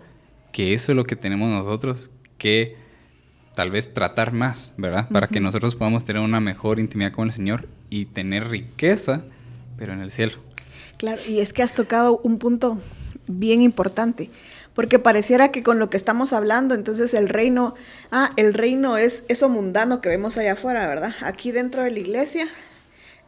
que 0.52 0.74
eso 0.74 0.92
es 0.92 0.96
lo 0.96 1.04
que 1.04 1.16
tenemos 1.16 1.50
nosotros 1.50 2.10
que 2.38 2.76
tal 3.54 3.70
vez 3.70 3.92
tratar 3.92 4.32
más, 4.32 4.74
¿verdad? 4.76 5.08
Para 5.10 5.26
que 5.26 5.40
nosotros 5.40 5.74
podamos 5.74 6.04
tener 6.04 6.22
una 6.22 6.40
mejor 6.40 6.78
intimidad 6.78 7.12
con 7.12 7.28
el 7.28 7.32
Señor 7.32 7.66
y 7.88 8.06
tener 8.06 8.48
riqueza, 8.48 9.22
pero 9.76 9.92
en 9.92 10.00
el 10.00 10.10
cielo. 10.10 10.34
Claro, 10.98 11.20
y 11.28 11.40
es 11.40 11.52
que 11.52 11.62
has 11.62 11.74
tocado 11.74 12.20
un 12.22 12.38
punto 12.38 12.78
bien 13.26 13.62
importante, 13.62 14.30
porque 14.74 14.98
pareciera 14.98 15.50
que 15.50 15.62
con 15.62 15.78
lo 15.78 15.90
que 15.90 15.96
estamos 15.96 16.32
hablando, 16.32 16.74
entonces 16.74 17.14
el 17.14 17.28
reino, 17.28 17.74
ah, 18.10 18.30
el 18.36 18.54
reino 18.54 18.98
es 18.98 19.24
eso 19.28 19.48
mundano 19.48 20.00
que 20.00 20.08
vemos 20.08 20.36
allá 20.36 20.52
afuera, 20.52 20.86
¿verdad? 20.86 21.14
Aquí 21.22 21.52
dentro 21.52 21.82
de 21.82 21.90
la 21.90 21.98
iglesia, 21.98 22.46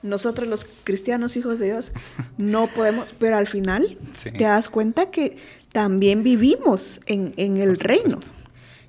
nosotros 0.03 0.49
los 0.49 0.67
cristianos 0.85 1.37
hijos 1.37 1.59
de 1.59 1.67
Dios 1.67 1.93
no 2.37 2.69
podemos, 2.69 3.15
pero 3.19 3.37
al 3.37 3.47
final 3.47 3.99
te 4.23 4.45
das 4.45 4.69
cuenta 4.69 5.11
que 5.11 5.37
también 5.73 6.23
vivimos 6.23 7.01
en, 7.07 7.33
en 7.37 7.57
el 7.57 7.79
reino. 7.79 8.19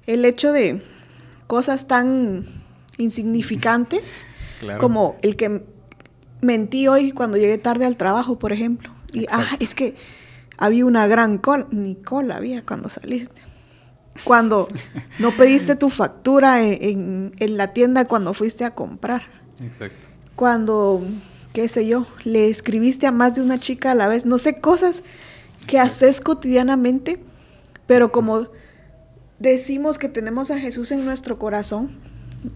El 0.05 0.25
hecho 0.25 0.51
de, 0.51 0.81
cosas 1.53 1.87
tan 1.87 2.45
insignificantes 2.97 4.23
como 4.79 5.17
el 5.21 5.35
que 5.35 5.63
mentí 6.41 6.87
hoy 6.87 7.11
cuando 7.11 7.37
llegué 7.37 7.57
tarde 7.57 7.85
al 7.85 7.97
trabajo, 7.97 8.39
por 8.39 8.51
ejemplo. 8.51 8.89
Y, 9.11 9.27
ah, 9.29 9.45
es 9.59 9.75
que 9.75 9.95
había 10.57 10.85
una 10.85 11.05
gran 11.07 11.37
cola. 11.37 11.67
Ni 11.71 11.95
cola 11.95 12.37
había 12.37 12.65
cuando 12.65 12.89
saliste. 12.89 13.41
Cuando 14.23 14.67
no 15.19 15.31
pediste 15.31 15.75
tu 15.75 15.89
factura 15.89 16.63
en, 16.63 17.33
en, 17.37 17.57
la 17.57 17.73
tienda 17.73 18.05
cuando 18.05 18.33
fuiste 18.33 18.65
a 18.65 18.73
comprar. 18.73 19.23
Exacto. 19.61 20.07
Cuando, 20.35 21.01
qué 21.53 21.67
sé 21.67 21.87
yo, 21.87 22.05
le 22.23 22.49
escribiste 22.49 23.07
a 23.07 23.11
más 23.11 23.35
de 23.35 23.41
una 23.41 23.59
chica 23.59 23.91
a 23.91 23.95
la 23.95 24.07
vez. 24.07 24.25
No 24.25 24.37
sé, 24.37 24.59
cosas 24.59 25.03
que 25.67 25.79
haces 25.79 26.21
cotidianamente, 26.21 27.19
pero 27.87 28.11
como 28.11 28.47
decimos 29.39 29.97
que 29.97 30.09
tenemos 30.09 30.51
a 30.51 30.59
Jesús 30.59 30.91
en 30.91 31.05
nuestro 31.05 31.37
corazón, 31.37 31.91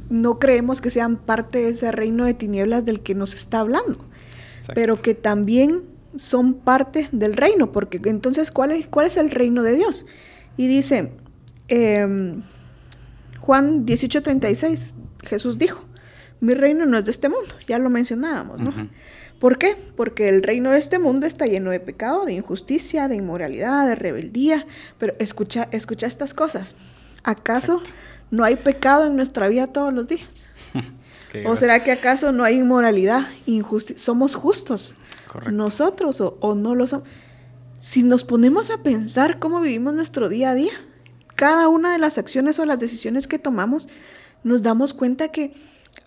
no 0.10 0.40
creemos 0.40 0.82
que 0.82 0.90
sean 0.90 1.18
parte 1.18 1.60
de 1.60 1.70
ese 1.70 1.92
reino 1.92 2.26
de 2.26 2.34
tinieblas 2.34 2.86
del 2.86 3.02
que 3.02 3.16
nos 3.16 3.34
está 3.34 3.60
hablando, 3.60 4.00
pero 4.74 5.02
que 5.02 5.14
también 5.14 5.84
son 6.16 6.56
parte 6.56 7.10
del 7.12 7.38
reino, 7.38 7.72
porque 7.72 8.02
entonces, 8.06 8.52
¿cuál 8.52 8.72
es, 8.72 8.88
cuál 8.88 9.08
es 9.08 9.18
el 9.18 9.32
reino 9.32 9.64
de 9.64 9.76
Dios? 9.76 10.06
Y 10.58 10.68
dice 10.68 11.12
eh, 11.68 12.36
Juan 13.40 13.86
18:36, 13.86 14.96
Jesús 15.24 15.58
dijo, 15.58 15.82
mi 16.40 16.54
reino 16.54 16.86
no 16.86 16.98
es 16.98 17.06
de 17.06 17.12
este 17.12 17.30
mundo, 17.30 17.56
ya 17.68 17.80
lo 17.80 17.90
mencionábamos, 17.90 18.60
¿no? 18.60 18.74
¿Por 19.40 19.58
qué? 19.60 19.76
Porque 19.96 20.30
el 20.30 20.42
reino 20.42 20.72
de 20.72 20.80
este 20.80 20.98
mundo 20.98 21.28
está 21.28 21.46
lleno 21.46 21.70
de 21.70 21.80
pecado, 21.80 22.26
de 22.26 22.34
injusticia, 22.34 23.08
de 23.08 23.16
inmoralidad, 23.16 23.88
de 23.88 23.96
rebeldía, 23.96 24.66
pero 24.98 25.14
escucha, 25.20 25.68
escucha 25.72 26.08
estas 26.08 26.34
cosas. 26.34 26.76
¿Acaso 27.24 27.84
no 28.32 28.44
hay 28.44 28.56
pecado 28.56 29.06
en 29.06 29.16
nuestra 29.16 29.48
vida 29.48 29.68
todos 29.68 29.94
los 29.94 30.08
días? 30.08 30.50
¿O 31.46 31.56
será 31.56 31.84
que 31.84 31.92
acaso 31.92 32.32
no 32.32 32.44
hay 32.44 32.56
inmoralidad, 32.56 33.28
injusticia? 33.46 34.04
Somos 34.04 34.34
justos 34.34 34.96
nosotros 35.52 36.22
o, 36.22 36.56
no 36.56 36.76
lo 36.76 36.88
somos. 36.88 37.08
Si 37.76 38.04
nos 38.04 38.24
ponemos 38.24 38.72
a 38.72 38.82
pensar 38.82 39.40
cómo 39.40 39.62
vivimos 39.62 39.94
nuestro 39.94 40.30
día 40.30 40.52
a 40.52 40.56
día, 40.56 40.74
cada 41.36 41.68
una 41.68 41.92
de 41.92 42.00
las 42.00 42.18
acciones 42.18 42.58
o 42.60 42.66
las 42.66 42.80
decisiones 42.80 43.28
que 43.28 43.38
tomamos, 43.38 43.88
nos 44.44 44.64
damos 44.64 44.94
cuenta 44.94 45.28
que 45.28 45.54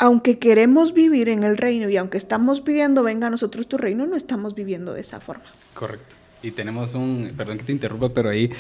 aunque 0.01 0.39
queremos 0.39 0.95
vivir 0.95 1.29
en 1.29 1.45
el 1.45 1.59
reino 1.59 1.91
y 1.91 1.97
aunque 1.99 2.17
estamos 2.17 2.63
pidiendo 2.63 3.03
venga 3.03 3.27
a 3.27 3.31
nosotros 3.31 3.69
tu 3.69 3.77
reino, 3.77 4.07
no 4.07 4.17
estamos 4.17 4.55
viviendo 4.55 4.95
de 4.95 5.03
esa 5.03 5.21
forma. 5.21 5.45
Correcto. 5.75 6.17
Y 6.43 6.53
tenemos 6.53 6.95
un, 6.95 7.33
perdón 7.37 7.59
que 7.59 7.65
te 7.65 7.73
interrumpa, 7.73 8.09
pero 8.09 8.31
ahí 8.31 8.51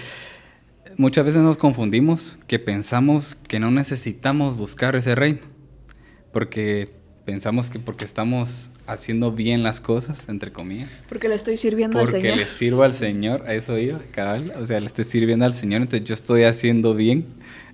muchas 0.98 1.24
veces 1.24 1.40
nos 1.40 1.56
confundimos 1.56 2.38
que 2.46 2.58
pensamos 2.58 3.36
que 3.48 3.58
no 3.58 3.70
necesitamos 3.70 4.58
buscar 4.58 4.96
ese 4.96 5.14
reino, 5.14 5.40
porque 6.30 6.92
pensamos 7.24 7.70
que 7.70 7.78
porque 7.78 8.04
estamos 8.04 8.68
haciendo 8.86 9.32
bien 9.32 9.62
las 9.62 9.80
cosas, 9.80 10.28
entre 10.28 10.52
comillas. 10.52 11.00
Porque 11.08 11.30
le 11.30 11.36
estoy 11.36 11.56
sirviendo 11.56 12.00
al 12.00 12.08
Señor. 12.08 12.32
Porque 12.32 12.36
le 12.36 12.46
sirvo 12.46 12.82
al 12.82 12.92
Señor, 12.92 13.44
a 13.46 13.54
eso 13.54 13.78
iba, 13.78 13.98
cabal. 14.10 14.52
O 14.60 14.66
sea, 14.66 14.78
le 14.78 14.86
estoy 14.86 15.04
sirviendo 15.04 15.46
al 15.46 15.54
Señor, 15.54 15.80
entonces 15.80 16.06
yo 16.06 16.12
estoy 16.12 16.42
haciendo 16.42 16.94
bien, 16.94 17.24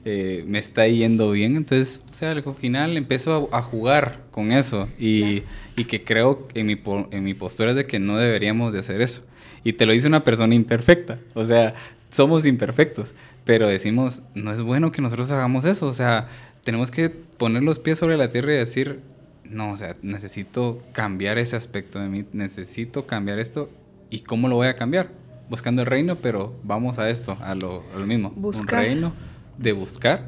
eh, 0.08 0.44
me 0.46 0.60
está 0.60 0.86
yendo 0.86 1.32
bien. 1.32 1.56
Entonces, 1.56 2.00
o 2.08 2.14
sea, 2.14 2.30
al 2.30 2.54
final 2.54 2.96
empiezo 2.96 3.48
a, 3.50 3.60
jugar 3.60 4.20
con 4.30 4.52
eso 4.52 4.88
y, 5.00 5.42
y, 5.76 5.84
que 5.86 6.04
creo 6.04 6.46
en 6.54 6.66
mi, 6.66 6.80
en 7.10 7.24
mi 7.24 7.34
postura 7.34 7.70
es 7.70 7.76
de 7.76 7.86
que 7.86 7.98
no 7.98 8.16
deberíamos 8.16 8.72
de 8.72 8.78
hacer 8.78 9.00
eso. 9.00 9.24
Y 9.64 9.72
te 9.72 9.84
lo 9.84 9.92
dice 9.92 10.06
una 10.06 10.22
persona 10.22 10.54
imperfecta. 10.54 11.18
O 11.34 11.44
sea, 11.44 11.74
somos 12.08 12.46
imperfectos, 12.46 13.16
pero 13.44 13.66
decimos, 13.66 14.22
no 14.36 14.52
es 14.52 14.62
bueno 14.62 14.92
que 14.92 15.02
nosotros 15.02 15.28
hagamos 15.32 15.64
eso. 15.64 15.88
O 15.88 15.92
sea, 15.92 16.28
tenemos 16.62 16.92
que 16.92 17.10
poner 17.10 17.64
los 17.64 17.80
pies 17.80 17.98
sobre 17.98 18.16
la 18.16 18.30
tierra 18.30 18.52
y 18.52 18.58
decir, 18.58 19.00
no, 19.42 19.72
o 19.72 19.76
sea, 19.76 19.96
necesito 20.02 20.80
cambiar 20.92 21.36
ese 21.36 21.56
aspecto 21.56 21.98
de 21.98 22.08
mí, 22.08 22.24
necesito 22.32 23.06
cambiar 23.06 23.40
esto. 23.40 23.68
¿Y 24.08 24.20
cómo 24.20 24.46
lo 24.46 24.54
voy 24.54 24.68
a 24.68 24.76
cambiar? 24.76 25.08
Buscando 25.50 25.82
el 25.82 25.86
reino, 25.88 26.14
pero 26.14 26.54
vamos 26.62 27.00
a 27.00 27.10
esto, 27.10 27.36
a 27.40 27.56
lo, 27.56 27.82
mismo. 28.06 28.30
Buscar. 28.36 28.78
Un 28.78 28.84
reino 28.84 29.12
de 29.58 29.72
buscar 29.72 30.24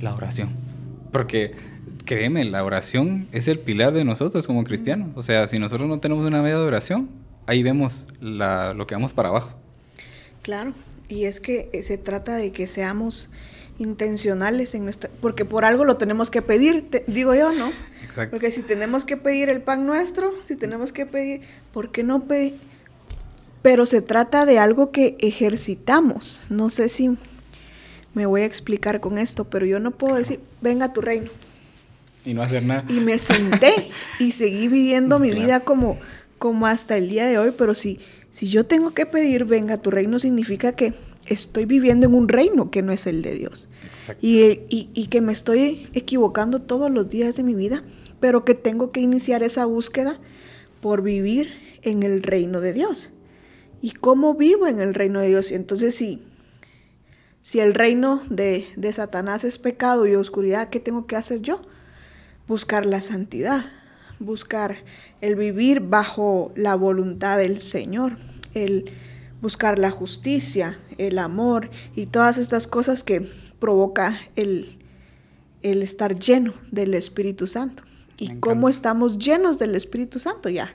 la 0.00 0.14
oración. 0.14 0.50
Porque 1.12 1.52
créeme, 2.04 2.44
la 2.44 2.64
oración 2.64 3.28
es 3.32 3.48
el 3.48 3.58
pilar 3.58 3.92
de 3.92 4.04
nosotros 4.04 4.46
como 4.46 4.64
cristianos. 4.64 5.10
O 5.14 5.22
sea, 5.22 5.48
si 5.48 5.58
nosotros 5.58 5.88
no 5.88 5.98
tenemos 6.00 6.26
una 6.26 6.42
vida 6.42 6.58
de 6.58 6.64
oración, 6.64 7.08
ahí 7.46 7.62
vemos 7.62 8.06
lo 8.20 8.86
que 8.86 8.94
vamos 8.94 9.12
para 9.12 9.28
abajo. 9.28 9.50
Claro, 10.42 10.72
y 11.08 11.24
es 11.24 11.40
que 11.40 11.70
se 11.82 11.98
trata 11.98 12.36
de 12.36 12.52
que 12.52 12.66
seamos 12.66 13.28
intencionales 13.78 14.74
en 14.74 14.84
nuestra, 14.84 15.10
porque 15.20 15.44
por 15.44 15.64
algo 15.64 15.84
lo 15.84 15.96
tenemos 15.96 16.30
que 16.30 16.42
pedir, 16.42 16.88
digo 17.06 17.34
yo, 17.34 17.52
¿no? 17.52 17.70
Exacto. 18.04 18.30
Porque 18.32 18.50
si 18.50 18.62
tenemos 18.62 19.04
que 19.04 19.16
pedir 19.16 19.50
el 19.50 19.60
pan 19.60 19.86
nuestro, 19.86 20.32
si 20.44 20.56
tenemos 20.56 20.92
que 20.92 21.06
pedir, 21.06 21.42
¿por 21.72 21.92
qué 21.92 22.02
no 22.02 22.24
pedir? 22.24 22.54
Pero 23.62 23.86
se 23.86 24.00
trata 24.00 24.46
de 24.46 24.58
algo 24.58 24.90
que 24.90 25.16
ejercitamos. 25.20 26.42
No 26.48 26.70
sé 26.70 26.88
si 26.88 27.18
me 28.18 28.26
voy 28.26 28.40
a 28.40 28.46
explicar 28.46 28.98
con 28.98 29.16
esto, 29.16 29.44
pero 29.44 29.64
yo 29.64 29.78
no 29.78 29.92
puedo 29.92 30.16
decir, 30.16 30.40
venga 30.60 30.86
a 30.86 30.92
tu 30.92 31.00
reino. 31.00 31.30
Y 32.24 32.34
no 32.34 32.42
hacer 32.42 32.64
nada. 32.64 32.84
Y 32.88 32.98
me 32.98 33.16
senté 33.16 33.90
y 34.18 34.32
seguí 34.32 34.66
viviendo 34.66 35.20
mi 35.20 35.30
vida 35.30 35.60
como, 35.60 35.98
como 36.36 36.66
hasta 36.66 36.96
el 36.96 37.08
día 37.08 37.28
de 37.28 37.38
hoy, 37.38 37.52
pero 37.56 37.74
si, 37.74 38.00
si 38.32 38.48
yo 38.48 38.66
tengo 38.66 38.92
que 38.92 39.06
pedir, 39.06 39.44
venga 39.44 39.74
a 39.74 39.78
tu 39.78 39.92
reino, 39.92 40.18
significa 40.18 40.72
que 40.72 40.94
estoy 41.26 41.64
viviendo 41.64 42.08
en 42.08 42.14
un 42.16 42.26
reino 42.26 42.72
que 42.72 42.82
no 42.82 42.90
es 42.90 43.06
el 43.06 43.22
de 43.22 43.36
Dios. 43.36 43.68
Y, 44.20 44.62
y, 44.68 45.06
que 45.06 45.20
me 45.20 45.32
estoy 45.32 45.88
equivocando 45.92 46.60
todos 46.62 46.90
los 46.90 47.08
días 47.08 47.36
de 47.36 47.44
mi 47.44 47.54
vida, 47.54 47.84
pero 48.18 48.44
que 48.44 48.54
tengo 48.54 48.90
que 48.90 48.98
iniciar 48.98 49.44
esa 49.44 49.64
búsqueda 49.64 50.18
por 50.80 51.02
vivir 51.02 51.52
en 51.82 52.02
el 52.02 52.24
reino 52.24 52.60
de 52.60 52.72
Dios. 52.72 53.10
¿Y 53.80 53.92
cómo 53.92 54.34
vivo 54.34 54.66
en 54.66 54.80
el 54.80 54.92
reino 54.94 55.20
de 55.20 55.28
Dios? 55.28 55.52
Y 55.52 55.54
entonces 55.54 55.94
si, 55.94 56.20
si 57.42 57.60
el 57.60 57.74
reino 57.74 58.22
de, 58.28 58.66
de 58.76 58.92
Satanás 58.92 59.44
es 59.44 59.58
pecado 59.58 60.06
y 60.06 60.14
oscuridad, 60.14 60.68
¿qué 60.68 60.80
tengo 60.80 61.06
que 61.06 61.16
hacer 61.16 61.40
yo? 61.40 61.62
Buscar 62.46 62.86
la 62.86 63.02
santidad, 63.02 63.64
buscar 64.18 64.78
el 65.20 65.36
vivir 65.36 65.80
bajo 65.80 66.52
la 66.56 66.74
voluntad 66.74 67.38
del 67.38 67.58
Señor, 67.58 68.16
el 68.54 68.90
buscar 69.40 69.78
la 69.78 69.90
justicia, 69.90 70.78
el 70.98 71.18
amor 71.18 71.70
y 71.94 72.06
todas 72.06 72.38
estas 72.38 72.66
cosas 72.66 73.02
que 73.04 73.28
provoca 73.58 74.18
el, 74.36 74.78
el 75.62 75.82
estar 75.82 76.18
lleno 76.18 76.54
del 76.70 76.94
Espíritu 76.94 77.46
Santo. 77.46 77.84
¿Y 78.16 78.40
cómo 78.40 78.68
estamos 78.68 79.18
llenos 79.18 79.60
del 79.60 79.76
Espíritu 79.76 80.18
Santo? 80.18 80.48
Ya, 80.48 80.74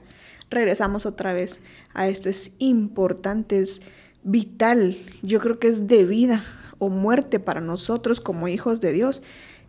regresamos 0.49 1.05
otra 1.05 1.33
vez 1.33 1.59
a 1.93 2.07
esto. 2.07 2.29
Es 2.29 2.55
importante, 2.59 3.59
es 3.59 3.81
vital. 4.23 4.97
Yo 5.21 5.39
creo 5.39 5.59
que 5.59 5.67
es 5.67 5.87
de 5.87 6.05
vida 6.05 6.43
o 6.79 6.89
muerte 6.89 7.39
para 7.39 7.61
nosotros 7.61 8.19
como 8.19 8.47
hijos 8.47 8.81
de 8.81 8.91
Dios 8.91 9.21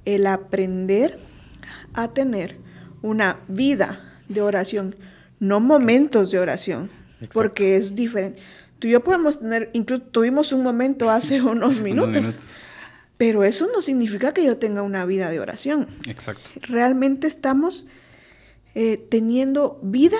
el 0.05 0.27
aprender 0.27 1.19
a 1.95 2.09
tener 2.09 2.59
una 3.03 3.41
vida 3.49 4.01
de 4.29 4.41
oración, 4.41 4.97
no 5.41 5.61
momentos 5.61 6.31
de 6.31 6.39
oración, 6.39 6.91
porque 7.33 7.77
es 7.77 7.95
diferente. 7.95 8.41
Tú 8.79 8.89
y 8.89 8.91
yo 8.91 9.05
podemos 9.05 9.41
tener, 9.41 9.71
incluso 9.73 10.03
tuvimos 10.03 10.53
un 10.53 10.63
momento 10.63 11.11
hace 11.11 11.41
unos 11.43 11.81
minutos, 11.81 12.35
pero 13.17 13.45
eso 13.45 13.69
no 13.73 13.81
significa 13.81 14.35
que 14.35 14.45
yo 14.45 14.59
tenga 14.59 14.83
una 14.83 15.05
vida 15.05 15.31
de 15.31 15.41
oración. 15.41 15.89
Exacto. 16.09 16.51
¿Realmente 16.63 17.27
estamos 17.27 17.87
eh, 18.75 19.07
teniendo 19.09 19.79
vida 19.83 20.19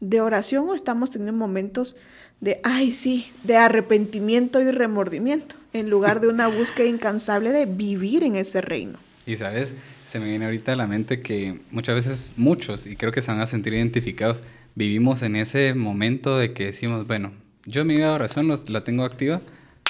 de 0.00 0.20
oración 0.20 0.68
o 0.68 0.74
estamos 0.74 1.10
teniendo 1.10 1.32
momentos 1.32 1.96
de, 2.40 2.60
ay, 2.62 2.92
sí, 2.92 3.30
de 3.44 3.56
arrepentimiento 3.56 4.60
y 4.60 4.70
remordimiento, 4.70 5.54
en 5.72 5.90
lugar 5.90 6.20
de 6.20 6.28
una 6.28 6.48
búsqueda 6.48 6.88
incansable 6.88 7.50
de 7.50 7.66
vivir 7.66 8.24
en 8.24 8.36
ese 8.36 8.60
reino? 8.60 8.98
Y 9.26 9.36
sabes, 9.36 9.74
se 10.06 10.18
me 10.18 10.28
viene 10.28 10.46
ahorita 10.46 10.72
a 10.72 10.76
la 10.76 10.86
mente 10.86 11.20
que 11.20 11.60
muchas 11.70 11.94
veces 11.94 12.32
muchos, 12.36 12.86
y 12.86 12.96
creo 12.96 13.12
que 13.12 13.22
se 13.22 13.30
van 13.30 13.40
a 13.40 13.46
sentir 13.46 13.74
identificados, 13.74 14.42
vivimos 14.74 15.22
en 15.22 15.36
ese 15.36 15.74
momento 15.74 16.38
de 16.38 16.52
que 16.52 16.66
decimos, 16.66 17.06
bueno, 17.06 17.32
yo 17.66 17.84
mi 17.84 17.94
vida 17.94 18.08
de 18.08 18.14
oración 18.14 18.52
la 18.68 18.84
tengo 18.84 19.04
activa, 19.04 19.42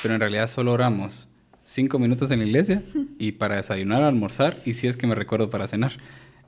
pero 0.02 0.14
en 0.14 0.20
realidad 0.20 0.48
solo 0.48 0.72
oramos 0.72 1.28
cinco 1.64 1.98
minutos 1.98 2.30
en 2.32 2.40
la 2.40 2.46
iglesia 2.46 2.82
y 3.18 3.32
para 3.32 3.56
desayunar, 3.56 4.02
almorzar 4.02 4.58
y 4.64 4.72
si 4.72 4.88
es 4.88 4.96
que 4.96 5.06
me 5.06 5.14
recuerdo 5.14 5.50
para 5.50 5.68
cenar. 5.68 5.92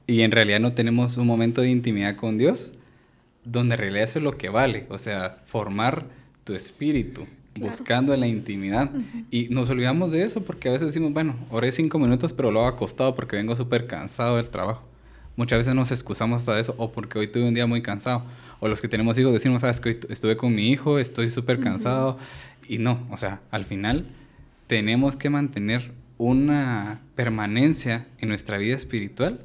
Y 0.07 0.23
en 0.23 0.33
realidad 0.33 0.59
no 0.59 0.73
tenemos 0.73 1.17
un 1.17 1.27
momento 1.29 1.61
de 1.61 1.71
intimidad 1.71 2.17
con 2.17 2.39
Dios 2.39 2.73
donde 3.45 3.75
en 3.75 3.81
realidad 3.81 4.05
eso 4.05 4.19
es 4.19 4.23
lo 4.23 4.37
que 4.37 4.49
vale, 4.49 4.87
o 4.89 4.99
sea, 4.99 5.39
formar 5.47 6.07
tu 6.45 6.55
espíritu, 6.55 7.27
buscando 7.59 8.17
la 8.17 8.27
intimidad. 8.27 8.91
Y 9.31 9.49
nos 9.49 9.71
olvidamos 9.71 10.13
de 10.13 10.25
eso 10.25 10.45
porque 10.45 10.69
a 10.69 10.73
veces 10.73 10.89
decimos, 10.89 11.13
bueno, 11.13 11.37
oré 11.51 11.73
cinco 11.73 11.99
minutos, 11.99 12.33
pero 12.33 12.51
lo 12.51 12.61
hago 12.61 12.69
acostado 12.69 13.15
porque 13.15 13.37
vengo 13.37 13.57
súper 13.57 13.87
cansado 13.87 14.37
del 14.37 14.51
trabajo. 14.51 14.85
Muchas 15.37 15.61
veces 15.61 15.75
nos 15.75 15.91
excusamos 15.91 16.43
hasta 16.43 16.55
de 16.55 16.61
eso, 16.61 16.75
o 16.77 16.93
porque 16.93 17.19
hoy 17.19 17.27
tuve 17.27 17.49
un 17.49 17.55
día 17.55 17.67
muy 17.67 17.81
cansado, 17.81 18.23
o 18.61 18.69
los 18.69 18.83
que 18.83 18.89
tenemos 18.89 19.19
hijos 19.19 19.33
decimos, 19.33 19.63
sabes 19.63 19.81
que 19.81 19.89
hoy 19.89 20.01
estuve 20.11 20.37
con 20.37 20.55
mi 20.55 20.71
hijo, 20.71 20.99
estoy 20.99 21.31
súper 21.31 21.59
cansado, 21.59 22.19
y 22.69 22.79
no, 22.79 23.07
o 23.11 23.17
sea, 23.17 23.41
al 23.51 23.65
final 23.65 24.05
tenemos 24.67 25.17
que 25.17 25.31
mantener 25.31 25.93
una 26.19 27.01
permanencia 27.15 28.07
en 28.19 28.29
nuestra 28.29 28.59
vida 28.59 28.77
espiritual, 28.77 29.41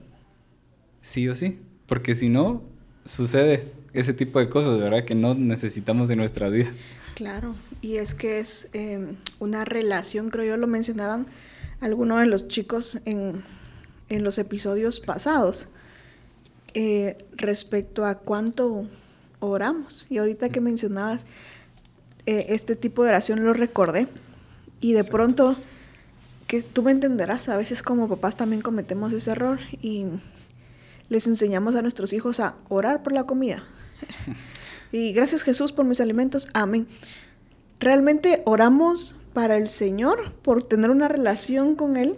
sí 1.01 1.29
o 1.29 1.35
sí, 1.35 1.57
porque 1.85 2.15
si 2.15 2.27
no, 2.27 2.63
sucede 3.07 3.71
ese 3.93 4.13
tipo 4.13 4.39
de 4.39 4.49
cosas, 4.49 4.79
¿verdad? 4.79 5.03
Que 5.03 5.15
no 5.15 5.33
necesitamos 5.33 6.07
de 6.07 6.15
nuestra 6.15 6.49
vida. 6.49 6.69
Claro, 7.15 7.55
y 7.81 7.95
es 7.95 8.13
que 8.13 8.39
es 8.39 8.69
em, 8.73 9.15
una 9.39 9.65
relación, 9.65 10.29
creo 10.29 10.45
yo 10.45 10.57
lo 10.57 10.67
mencionaban 10.67 11.25
algunos 11.81 12.19
de 12.19 12.27
los 12.27 12.47
chicos 12.47 12.99
en, 13.05 13.43
en 14.09 14.23
los 14.23 14.37
episodios 14.37 14.99
pasados, 14.99 15.67
eh, 16.73 17.17
respecto 17.31 18.05
a 18.05 18.19
cuánto 18.19 18.87
oramos. 19.39 20.05
Y 20.09 20.19
ahorita 20.19 20.49
que 20.49 20.61
mencionabas 20.61 21.25
eh, 22.27 22.47
este 22.49 22.75
tipo 22.75 23.03
de 23.03 23.09
oración 23.09 23.43
lo 23.43 23.53
recordé, 23.53 24.07
y 24.79 24.93
de 24.93 25.03
pronto, 25.03 25.55
que 26.45 26.61
tú 26.61 26.83
me 26.83 26.91
entenderás, 26.91 27.49
a 27.49 27.57
veces 27.57 27.81
como 27.81 28.07
papás 28.07 28.37
también 28.37 28.61
cometemos 28.61 29.11
ese 29.11 29.31
error 29.31 29.59
y 29.81 30.05
les 31.09 31.27
enseñamos 31.27 31.75
a 31.75 31.81
nuestros 31.81 32.13
hijos 32.13 32.39
a 32.39 32.55
orar 32.69 33.03
por 33.03 33.13
la 33.13 33.25
comida. 33.25 33.63
y 34.91 35.13
gracias 35.13 35.43
Jesús 35.43 35.71
por 35.71 35.85
mis 35.85 36.01
alimentos. 36.01 36.49
Amén. 36.53 36.87
¿Realmente 37.79 38.41
oramos 38.45 39.15
para 39.33 39.57
el 39.57 39.69
Señor 39.69 40.33
por 40.41 40.63
tener 40.63 40.89
una 40.89 41.07
relación 41.07 41.75
con 41.75 41.97
Él? 41.97 42.15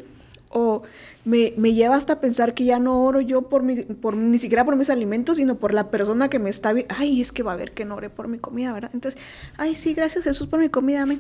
¿O 0.51 0.81
me, 1.25 1.51
lleva 1.73 1.95
hasta 1.95 2.19
pensar 2.19 2.55
que 2.55 2.65
ya 2.65 2.79
no 2.79 3.03
oro 3.03 3.21
yo 3.21 3.43
por, 3.43 3.61
mi, 3.61 3.83
por 3.83 4.15
ni 4.15 4.37
siquiera 4.39 4.65
por 4.65 4.75
mis 4.75 4.89
alimentos, 4.89 5.37
sino 5.37 5.55
por 5.55 5.73
la 5.73 5.91
persona 5.91 6.29
que 6.29 6.39
me 6.39 6.49
está 6.49 6.73
viendo? 6.73 6.95
Ay, 6.97 7.21
es 7.21 7.31
que 7.31 7.43
va 7.43 7.53
a 7.53 7.55
ver 7.55 7.71
que 7.71 7.85
no 7.85 7.95
oré 7.95 8.09
por 8.09 8.27
mi 8.27 8.39
comida, 8.39 8.73
¿verdad? 8.73 8.91
Entonces, 8.93 9.21
ay, 9.57 9.75
sí, 9.75 9.93
gracias 9.93 10.23
Jesús 10.23 10.47
por 10.47 10.59
mi 10.59 10.69
comida, 10.69 11.03
amén. 11.03 11.19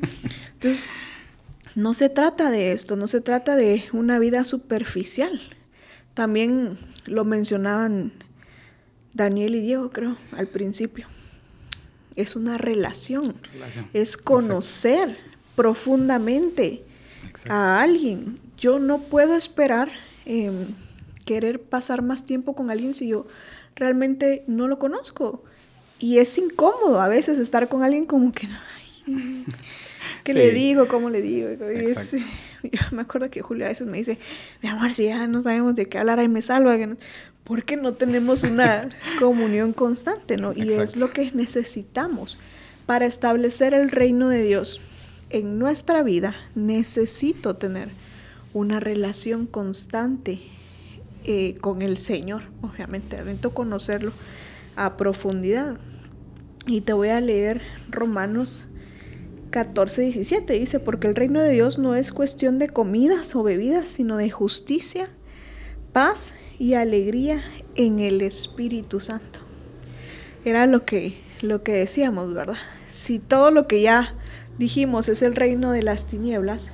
Entonces, 0.53 0.85
no 1.75 1.93
se 1.93 2.09
trata 2.09 2.49
de 2.49 2.71
esto, 2.71 2.95
no 2.95 3.05
se 3.05 3.21
trata 3.21 3.55
de 3.55 3.83
una 3.93 4.17
vida 4.17 4.43
superficial. 4.45 5.39
También 6.19 6.77
lo 7.05 7.23
mencionaban 7.23 8.11
Daniel 9.13 9.55
y 9.55 9.61
Diego, 9.61 9.89
creo, 9.89 10.17
al 10.33 10.49
principio. 10.49 11.07
Es 12.17 12.35
una 12.35 12.57
relación, 12.57 13.35
es 13.93 14.17
conocer 14.17 15.17
profundamente 15.55 16.83
a 17.47 17.81
alguien. 17.81 18.37
Yo 18.57 18.79
no 18.79 18.97
puedo 18.97 19.33
esperar 19.33 19.93
em, 20.25 20.65
querer 21.23 21.61
pasar 21.61 22.01
más 22.01 22.25
tiempo 22.25 22.53
con 22.53 22.69
alguien 22.69 22.93
si 22.93 23.07
yo 23.07 23.25
realmente 23.75 24.43
no 24.45 24.67
lo 24.67 24.77
conozco. 24.77 25.45
Y 25.99 26.17
es 26.17 26.37
incómodo 26.37 26.99
a 26.99 27.07
veces 27.07 27.39
estar 27.39 27.69
con 27.69 27.81
alguien 27.81 28.05
como 28.05 28.33
que... 28.33 28.49
¿Qué 30.25 30.33
le 30.33 30.51
digo? 30.51 30.89
¿Cómo 30.89 31.09
le 31.09 31.21
digo? 31.21 31.47
me 32.91 33.01
acuerdo 33.01 33.29
que 33.29 33.41
Julio 33.41 33.65
a 33.65 33.69
veces 33.69 33.87
me 33.87 33.97
dice, 33.97 34.17
mi 34.61 34.69
amor, 34.69 34.93
si 34.93 35.05
ya 35.05 35.27
no 35.27 35.41
sabemos 35.43 35.75
de 35.75 35.87
qué 35.87 35.97
hablar, 35.97 36.19
ahí 36.19 36.27
me 36.27 36.41
salva. 36.41 36.77
Porque 37.43 37.77
no 37.77 37.93
tenemos 37.93 38.43
una 38.43 38.89
comunión 39.19 39.73
constante, 39.73 40.37
¿no? 40.37 40.53
Y 40.53 40.71
es 40.71 40.95
lo 40.95 41.11
que 41.11 41.31
necesitamos. 41.31 42.37
Para 42.85 43.05
establecer 43.05 43.73
el 43.73 43.89
reino 43.89 44.29
de 44.29 44.43
Dios 44.43 44.81
en 45.29 45.59
nuestra 45.59 46.03
vida, 46.03 46.35
necesito 46.55 47.55
tener 47.55 47.89
una 48.53 48.79
relación 48.79 49.45
constante 49.45 50.39
eh, 51.23 51.55
con 51.61 51.81
el 51.81 51.97
Señor, 51.97 52.43
obviamente, 52.61 53.17
necesito 53.17 53.53
conocerlo 53.53 54.11
a 54.75 54.97
profundidad. 54.97 55.77
Y 56.65 56.81
te 56.81 56.93
voy 56.93 57.09
a 57.09 57.21
leer 57.21 57.61
Romanos 57.89 58.63
14, 59.49 60.01
17 60.03 60.53
dice, 60.53 60.79
porque 60.79 61.07
el 61.07 61.15
reino 61.15 61.41
de 61.41 61.51
Dios 61.51 61.79
no 61.79 61.95
es 61.95 62.11
cuestión 62.11 62.59
de 62.59 62.69
comidas 62.69 63.35
o 63.35 63.43
bebidas, 63.43 63.87
sino 63.87 64.17
de 64.17 64.29
justicia, 64.29 65.09
paz 65.91 66.33
y 66.59 66.75
alegría 66.75 67.43
en 67.75 67.99
el 67.99 68.21
Espíritu 68.21 68.99
Santo. 68.99 69.39
Era 70.45 70.67
lo 70.67 70.85
que, 70.85 71.17
lo 71.41 71.63
que 71.63 71.73
decíamos, 71.73 72.33
¿verdad? 72.33 72.57
Si 72.89 73.19
todo 73.19 73.51
lo 73.51 73.67
que 73.67 73.81
ya 73.81 74.15
dijimos 74.57 75.09
es 75.09 75.21
el 75.21 75.35
reino 75.35 75.71
de 75.71 75.83
las 75.83 76.05
tinieblas, 76.05 76.71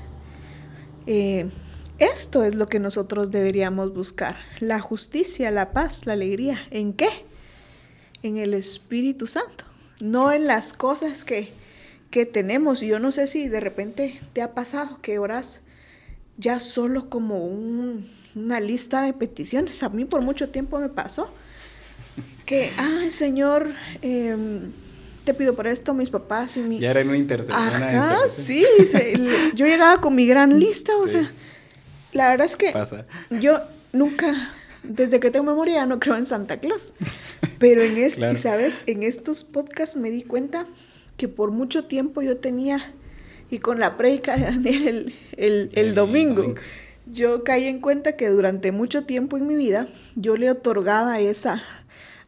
eh, 1.07 1.49
esto 1.97 2.43
es 2.43 2.55
lo 2.55 2.67
que 2.67 2.79
nosotros 2.79 3.31
deberíamos 3.31 3.93
buscar, 3.93 4.37
la 4.59 4.81
justicia, 4.81 5.49
la 5.49 5.71
paz, 5.71 6.05
la 6.05 6.13
alegría. 6.13 6.59
¿En 6.71 6.93
qué? 6.93 7.07
En 8.21 8.37
el 8.37 8.53
Espíritu 8.53 9.27
Santo, 9.27 9.63
no 10.01 10.33
en 10.33 10.45
las 10.45 10.73
cosas 10.73 11.23
que 11.23 11.53
que 12.09 12.25
tenemos. 12.25 12.83
Y 12.83 12.87
yo 12.87 12.99
no 12.99 13.11
sé 13.11 13.27
si 13.27 13.47
de 13.47 13.59
repente 13.59 14.19
te 14.33 14.41
ha 14.41 14.53
pasado 14.53 14.99
que 15.01 15.19
oras 15.19 15.59
ya 16.37 16.59
solo 16.59 17.09
como 17.09 17.45
una 18.35 18.59
lista 18.59 19.03
de 19.03 19.13
peticiones. 19.13 19.83
A 19.83 19.89
mí 19.89 20.05
por 20.05 20.21
mucho 20.21 20.49
tiempo 20.49 20.79
me 20.79 20.89
pasó 20.89 21.29
que, 22.45 22.71
ay 22.77 23.09
Señor, 23.09 23.73
em, 24.01 24.71
te 25.23 25.33
pido 25.33 25.55
por 25.55 25.67
esto, 25.67 25.93
mis 25.93 26.09
papás 26.09 26.57
y 26.57 26.61
mi... 26.61 26.79
Ya 26.79 26.91
era 26.91 27.01
una 27.01 27.17
intercesión. 27.17 27.59
Ajá, 27.59 28.29
sí, 28.29 28.63
yo 29.55 29.65
llegaba 29.65 29.99
con 29.99 30.13
mi 30.15 30.27
gran 30.27 30.59
lista, 30.59 30.91
o 30.97 31.07
sea, 31.07 31.31
la 32.13 32.29
verdad 32.29 32.45
es 32.45 32.55
que 32.55 32.73
yo 33.41 33.59
nunca, 33.91 34.53
desde 34.83 35.19
que 35.19 35.31
tengo 35.31 35.45
memoria, 35.45 35.85
no 35.85 35.99
creo 35.99 36.15
en 36.15 36.25
Santa 36.25 36.59
Claus. 36.59 36.93
Pero 37.57 37.81
en 37.83 37.97
este, 37.97 38.35
¿sabes? 38.35 38.81
En 38.85 39.03
estos 39.03 39.43
podcasts 39.43 39.95
me 39.95 40.11
di 40.11 40.23
cuenta 40.23 40.65
que 41.17 41.27
por 41.27 41.51
mucho 41.51 41.85
tiempo 41.85 42.21
yo 42.21 42.37
tenía, 42.37 42.93
y 43.49 43.59
con 43.59 43.79
la 43.79 43.97
predica 43.97 44.35
de 44.35 44.43
Daniel 44.43 45.13
el, 45.37 45.95
domingo, 45.95 46.55
yo 47.05 47.43
caí 47.43 47.65
en 47.65 47.79
cuenta 47.79 48.15
que 48.15 48.29
durante 48.29 48.71
mucho 48.71 49.05
tiempo 49.05 49.37
en 49.37 49.47
mi 49.47 49.55
vida 49.55 49.87
yo 50.15 50.35
le 50.37 50.49
otorgaba 50.49 51.19
esa... 51.19 51.63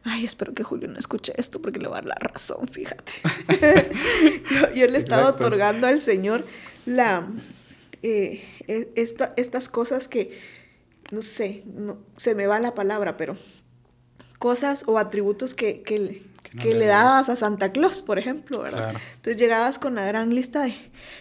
Ay, 0.04 0.24
espero 0.24 0.54
que 0.54 0.62
Julio 0.62 0.88
no 0.88 0.98
escuche 0.98 1.32
esto 1.36 1.60
porque 1.60 1.80
le 1.80 1.88
va 1.88 1.98
a 1.98 2.00
dar 2.00 2.06
la 2.06 2.14
razón, 2.14 2.68
fíjate. 2.68 3.12
yo, 4.74 4.86
le 4.86 4.96
estaba 4.96 5.28
otorgando 5.28 5.86
al 5.86 6.00
Señor 6.00 6.44
la, 6.86 7.28
eh, 8.02 8.42
e, 8.68 8.88
estas 8.94 9.68
cosas 9.68 10.08
que, 10.08 10.38
no 11.10 11.20
sé, 11.20 11.64
no, 11.66 11.98
se 12.16 12.34
me 12.34 12.46
va 12.46 12.60
la 12.60 12.74
palabra, 12.74 13.16
pero 13.16 13.36
cosas 14.38 14.84
o 14.86 14.98
atributos 14.98 15.54
que, 15.54 15.82
que, 15.82 16.22
que, 16.60 16.74
le, 16.74 16.86
dabas 16.86 17.28
a 17.28 17.36
Santa 17.36 17.72
Claus, 17.72 18.00
por 18.02 18.18
ejemplo, 18.18 18.60
¿verdad? 18.60 18.94
Entonces 19.16 19.36
llegabas 19.36 19.78
con 19.78 19.94
la 19.94 20.06
gran 20.06 20.34
lista 20.34 20.62
de, 20.62 20.74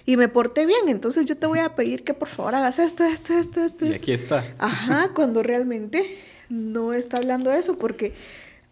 y 0.05 0.17
me 0.17 0.27
porté 0.27 0.65
bien, 0.65 0.87
entonces 0.87 1.25
yo 1.25 1.37
te 1.37 1.47
voy 1.47 1.59
a 1.59 1.75
pedir 1.75 2.03
que 2.03 2.13
por 2.13 2.27
favor 2.27 2.55
hagas 2.55 2.79
esto, 2.79 3.03
esto, 3.03 3.33
esto, 3.33 3.63
esto. 3.63 3.85
Y 3.85 3.93
aquí 3.93 4.13
está. 4.13 4.45
Ajá, 4.57 5.11
cuando 5.15 5.43
realmente 5.43 6.17
no 6.49 6.93
está 6.93 7.17
hablando 7.17 7.49
de 7.49 7.59
eso, 7.59 7.77
porque 7.77 8.13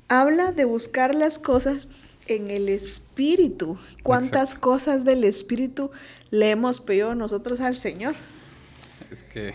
habla 0.08 0.52
de 0.52 0.65
buscar 0.65 1.15
las 1.15 1.39
cosas 1.39 1.89
en 2.28 2.50
el 2.50 2.70
espíritu. 2.70 3.78
¿Cuántas 4.04 4.56
cosas 4.56 5.06
del 5.06 5.24
espíritu 5.24 5.91
le 6.32 6.52
hemos 6.52 6.80
pedido 6.80 7.15
nosotros 7.15 7.60
al 7.62 7.76
Señor? 7.76 8.15
Es 9.12 9.24
que, 9.24 9.54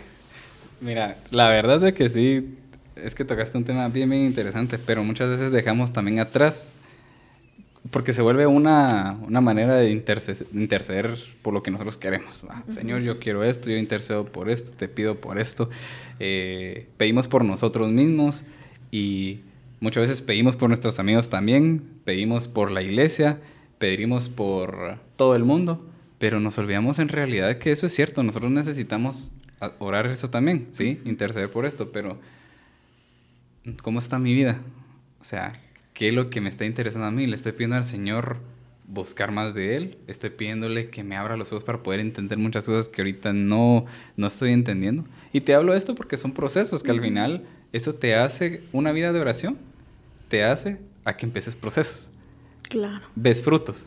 mira, 0.80 1.16
la 1.30 1.48
verdad 1.48 1.84
es 1.86 1.94
que 1.94 2.08
sí, 2.08 2.56
es 2.96 3.14
que 3.14 3.24
tocaste 3.24 3.58
un 3.58 3.64
tema 3.64 3.88
bien, 3.88 4.10
bien 4.10 4.24
interesante, 4.24 4.78
pero 4.78 5.02
muchas 5.02 5.28
veces 5.28 5.50
dejamos 5.50 5.92
también 5.92 6.20
atrás 6.20 6.72
porque 7.90 8.12
se 8.12 8.20
vuelve 8.20 8.46
una, 8.46 9.18
manera 9.28 9.74
de 9.74 9.90
interceder, 9.90 11.16
por 11.42 11.54
lo 11.54 11.62
que 11.62 11.70
nosotros 11.70 11.96
queremos. 11.96 12.44
Señor, 12.68 13.00
yo 13.00 13.18
quiero 13.18 13.42
esto, 13.42 13.70
yo 13.70 13.76
intercedo 13.76 14.26
por 14.26 14.50
esto, 14.50 14.72
te 14.76 14.86
pido 14.86 15.16
por 15.16 15.38
esto. 15.38 15.70
Eh, 16.18 16.88
pedimos 16.98 17.26
por 17.26 17.44
nosotros 17.44 17.90
mismos 17.90 18.44
y 18.90 19.40
muchas 19.80 20.02
veces 20.02 20.20
pedimos 20.20 20.56
por 20.56 20.68
nuestros 20.68 20.98
amigos 20.98 21.30
también, 21.30 21.82
pedimos 22.04 22.48
por 22.48 22.70
la 22.70 22.82
iglesia, 22.82 23.40
pedimos 23.78 24.28
por 24.28 24.98
todo 25.16 25.34
el 25.34 25.44
mundo, 25.44 25.84
pero 26.18 26.38
nos 26.38 26.58
olvidamos 26.58 26.98
en 26.98 27.08
realidad 27.08 27.56
que 27.56 27.70
eso 27.72 27.86
es 27.86 27.94
cierto. 27.94 28.22
Nosotros 28.22 28.52
necesitamos 28.52 29.32
orar 29.78 30.06
eso 30.06 30.28
también, 30.28 30.68
¿sí? 30.72 31.00
Interceder 31.06 31.50
por 31.50 31.64
esto, 31.64 31.90
pero 31.92 32.18
¿cómo 33.82 33.98
está 33.98 34.18
mi 34.18 34.34
vida? 34.34 34.60
O 35.20 35.24
sea, 35.24 35.52
qué 36.00 36.08
es 36.08 36.14
lo 36.14 36.30
que 36.30 36.40
me 36.40 36.48
está 36.48 36.64
interesando 36.64 37.06
a 37.06 37.10
mí. 37.10 37.26
Le 37.26 37.36
estoy 37.36 37.52
pidiendo 37.52 37.76
al 37.76 37.84
Señor 37.84 38.38
buscar 38.86 39.32
más 39.32 39.52
de 39.52 39.76
Él. 39.76 39.98
Estoy 40.06 40.30
pidiéndole 40.30 40.88
que 40.88 41.04
me 41.04 41.14
abra 41.14 41.36
los 41.36 41.52
ojos 41.52 41.62
para 41.62 41.82
poder 41.82 42.00
entender 42.00 42.38
muchas 42.38 42.64
cosas 42.64 42.88
que 42.88 43.02
ahorita 43.02 43.34
no, 43.34 43.84
no 44.16 44.26
estoy 44.28 44.54
entendiendo. 44.54 45.04
Y 45.34 45.42
te 45.42 45.54
hablo 45.54 45.72
de 45.72 45.78
esto 45.78 45.94
porque 45.94 46.16
son 46.16 46.32
procesos 46.32 46.82
que 46.82 46.90
al 46.90 47.02
final 47.02 47.44
eso 47.74 47.94
te 47.94 48.14
hace 48.14 48.62
una 48.72 48.92
vida 48.92 49.12
de 49.12 49.20
oración. 49.20 49.58
Te 50.30 50.42
hace 50.42 50.78
a 51.04 51.18
que 51.18 51.26
empieces 51.26 51.54
procesos. 51.54 52.08
Claro. 52.62 53.06
Ves 53.14 53.42
frutos. 53.42 53.84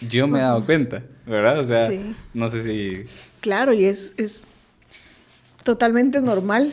Yo 0.00 0.26
me 0.26 0.38
he 0.38 0.42
dado 0.42 0.64
cuenta, 0.64 1.02
¿verdad? 1.26 1.58
O 1.58 1.64
sea, 1.64 1.90
no 2.32 2.48
sé 2.48 2.62
si... 2.62 3.04
Claro, 3.40 3.74
y 3.74 3.84
es, 3.84 4.14
es 4.16 4.46
totalmente 5.62 6.22
normal 6.22 6.72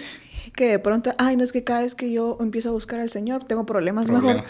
que 0.55 0.69
de 0.69 0.79
pronto, 0.79 1.13
ay, 1.17 1.35
no 1.35 1.43
es 1.43 1.51
que 1.51 1.63
cada 1.63 1.81
vez 1.81 1.93
que 1.93 2.11
yo 2.11 2.37
empiezo 2.39 2.69
a 2.69 2.71
buscar 2.71 2.99
al 2.99 3.11
Señor 3.11 3.43
tengo 3.43 3.65
problemas. 3.65 4.09
mejor 4.09 4.43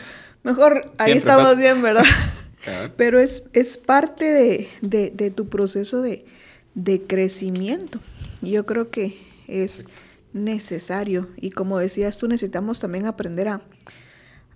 Mejor 0.44 0.92
ahí 0.98 1.14
estamos 1.14 1.58
bien, 1.58 1.82
¿verdad? 1.82 2.06
Pero 2.98 3.20
es, 3.20 3.50
es 3.54 3.78
parte 3.78 4.68
de, 4.82 5.32
tu 5.32 5.48
proceso 5.48 6.02
de, 6.02 6.26
crecimiento. 7.08 8.00
Yo 8.42 8.66
creo 8.66 8.90
que 8.90 9.18
es 9.48 9.88
necesario. 10.34 11.30
Y 11.38 11.52
como 11.52 11.80
decías 11.80 12.18
tú, 12.18 12.28
necesitamos 12.28 12.80
también 12.80 13.06
aprender 13.06 13.48
a, 13.48 13.62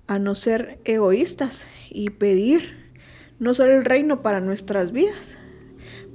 a 0.08 0.20
no 0.20 0.36
ser 0.36 0.80
egoístas 0.84 1.67
y 1.89 2.10
pedir 2.10 2.91
no 3.39 3.54
solo 3.54 3.74
el 3.74 3.86
reino 3.86 4.22
para 4.22 4.39
nuestras 4.39 4.91
vidas, 4.91 5.38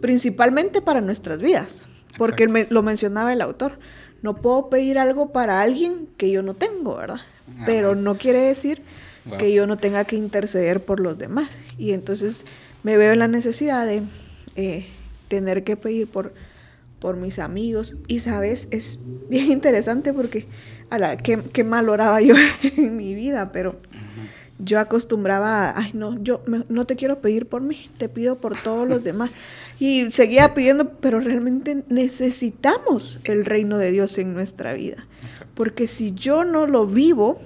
principalmente 0.00 0.80
para 0.80 1.00
nuestras 1.00 1.40
vidas, 1.40 1.88
porque 2.18 2.46
me, 2.46 2.66
lo 2.70 2.82
mencionaba 2.82 3.32
el 3.32 3.40
autor. 3.40 3.78
No 4.22 4.36
puedo 4.36 4.70
pedir 4.70 4.98
algo 4.98 5.32
para 5.32 5.60
alguien 5.60 6.08
que 6.16 6.30
yo 6.30 6.42
no 6.42 6.54
tengo, 6.54 6.96
¿verdad? 6.96 7.20
Pero 7.64 7.94
no 7.94 8.16
quiere 8.16 8.40
decir 8.40 8.82
que 9.38 9.52
yo 9.52 9.66
no 9.66 9.78
tenga 9.78 10.04
que 10.04 10.16
interceder 10.16 10.84
por 10.84 11.00
los 11.00 11.18
demás. 11.18 11.60
Y 11.78 11.92
entonces 11.92 12.44
me 12.82 12.96
veo 12.96 13.12
en 13.12 13.18
la 13.18 13.28
necesidad 13.28 13.86
de 13.86 14.02
eh, 14.56 14.86
tener 15.28 15.64
que 15.64 15.76
pedir 15.76 16.06
por, 16.06 16.32
por 16.98 17.16
mis 17.16 17.38
amigos. 17.38 17.96
Y 18.06 18.20
sabes, 18.20 18.68
es 18.70 19.00
bien 19.28 19.50
interesante 19.50 20.12
porque 20.12 20.46
a 20.90 20.98
la 20.98 21.16
qué, 21.16 21.42
qué 21.52 21.64
mal 21.64 21.88
oraba 21.88 22.20
yo 22.20 22.34
en 22.62 22.96
mi 22.96 23.14
vida, 23.14 23.52
pero 23.52 23.76
yo 24.58 24.80
acostumbraba, 24.80 25.70
a, 25.70 25.78
ay 25.78 25.90
no, 25.92 26.22
yo 26.22 26.42
no 26.68 26.86
te 26.86 26.96
quiero 26.96 27.20
pedir 27.20 27.46
por 27.46 27.60
mí, 27.60 27.90
te 27.98 28.08
pido 28.08 28.36
por 28.36 28.56
todos 28.56 28.88
los 28.88 29.02
demás. 29.04 29.36
Y 29.78 30.10
seguía 30.10 30.54
pidiendo, 30.54 30.88
pero 31.00 31.20
realmente 31.20 31.84
necesitamos 31.88 33.20
el 33.24 33.44
reino 33.44 33.78
de 33.78 33.90
Dios 33.90 34.16
en 34.18 34.32
nuestra 34.34 34.72
vida. 34.74 35.06
Porque 35.54 35.86
si 35.86 36.12
yo 36.12 36.44
no 36.44 36.66
lo 36.66 36.86
vivo, 36.86 37.40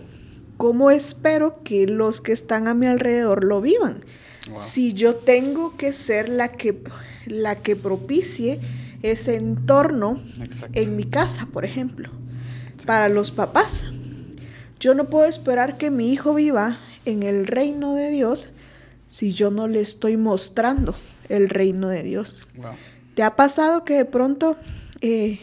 ¿cómo 0.60 0.90
espero 0.90 1.62
que 1.64 1.86
los 1.86 2.20
que 2.20 2.32
están 2.32 2.68
a 2.68 2.74
mi 2.74 2.84
alrededor 2.84 3.44
lo 3.44 3.62
vivan? 3.62 4.00
Si 4.56 4.92
yo 4.92 5.16
tengo 5.16 5.74
que 5.78 5.94
ser 5.94 6.28
la 6.28 6.48
que, 6.48 6.82
la 7.24 7.54
que 7.54 7.76
propicie 7.76 8.60
ese 9.02 9.36
entorno 9.36 10.22
en 10.74 10.96
mi 10.96 11.04
casa, 11.04 11.48
por 11.50 11.64
ejemplo, 11.64 12.10
para 12.84 13.08
los 13.08 13.30
papás. 13.30 13.86
Yo 14.78 14.92
no 14.92 15.08
puedo 15.08 15.24
esperar 15.24 15.78
que 15.78 15.90
mi 15.90 16.12
hijo 16.12 16.34
viva 16.34 16.76
en 17.06 17.22
el 17.22 17.46
reino 17.46 17.94
de 17.94 18.10
Dios 18.10 18.50
si 19.08 19.32
yo 19.32 19.50
no 19.50 19.66
le 19.66 19.80
estoy 19.80 20.18
mostrando 20.18 20.94
el 21.30 21.48
reino 21.48 21.88
de 21.88 22.02
Dios. 22.02 22.42
¿Te 23.14 23.22
ha 23.22 23.34
pasado 23.34 23.86
que 23.86 23.94
de 23.94 24.04
pronto 24.04 24.56
eh, 25.00 25.40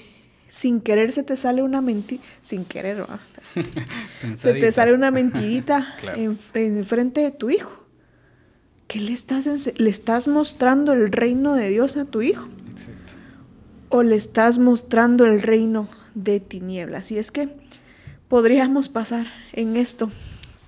sin 0.48 0.80
querer 0.80 1.12
se 1.12 1.24
te 1.24 1.36
sale 1.36 1.64
una 1.64 1.82
mentira, 1.82 2.22
sin 2.44 2.66
querer, 2.66 3.04
se 4.36 4.54
te 4.54 4.72
sale 4.72 4.94
una 4.94 5.12
mentirita 5.12 5.96
en, 6.16 6.84
frente 6.84 7.22
de 7.22 7.32
tu 7.32 7.50
hijo? 7.50 7.86
¿Qué 8.88 9.02
le 9.02 9.14
estás, 9.14 9.48
le 9.76 9.90
estás 9.90 10.28
mostrando 10.28 10.94
el 10.94 11.12
reino 11.12 11.56
de 11.56 11.70
Dios 11.70 11.98
a 11.98 12.06
tu 12.06 12.22
hijo? 12.22 12.48
¿O 13.90 14.04
le 14.04 14.16
estás 14.16 14.60
mostrando 14.60 15.26
el 15.26 15.42
reino 15.42 15.90
de 16.14 16.40
tinieblas? 16.40 17.12
Y 17.12 17.18
es 17.18 17.32
que 17.32 17.50
podríamos 18.28 18.90
pasar 18.90 19.28
en 19.54 19.76
esto 19.76 20.10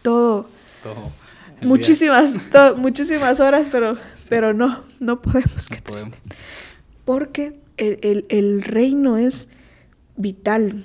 todo 0.01 0.47
muchísimas, 1.61 2.35
muchísimas 2.77 3.39
horas, 3.39 3.67
pero, 3.71 3.97
pero 4.29 4.53
no, 4.53 4.83
no 4.99 5.21
podemos. 5.21 5.67
Porque 7.05 7.59
el, 7.77 8.61
reino 8.61 9.17
es 9.17 9.49
vital 10.15 10.83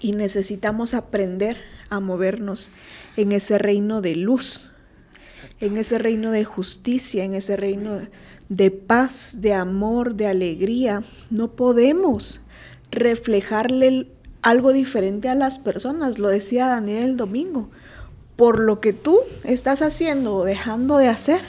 y 0.00 0.12
necesitamos 0.12 0.94
aprender 0.94 1.56
a 1.88 2.00
movernos 2.00 2.72
en 3.16 3.32
ese 3.32 3.58
reino 3.58 4.00
de 4.00 4.16
luz, 4.16 4.68
en 5.60 5.76
ese 5.76 5.98
reino 5.98 6.30
de 6.30 6.44
justicia, 6.44 7.24
en 7.24 7.34
ese 7.34 7.56
reino 7.56 8.00
de 8.48 8.70
paz, 8.70 9.36
de 9.40 9.54
amor, 9.54 10.14
de 10.14 10.26
alegría. 10.26 11.02
No 11.30 11.52
podemos 11.52 12.40
reflejarle 12.90 14.08
algo 14.42 14.72
diferente 14.72 15.28
a 15.28 15.34
las 15.34 15.58
personas, 15.58 16.18
lo 16.18 16.28
decía 16.28 16.66
Daniel 16.66 17.10
el 17.10 17.16
domingo 17.16 17.70
por 18.40 18.58
lo 18.58 18.80
que 18.80 18.94
tú 18.94 19.18
estás 19.44 19.82
haciendo 19.82 20.34
o 20.34 20.44
dejando 20.46 20.96
de 20.96 21.08
hacer, 21.08 21.42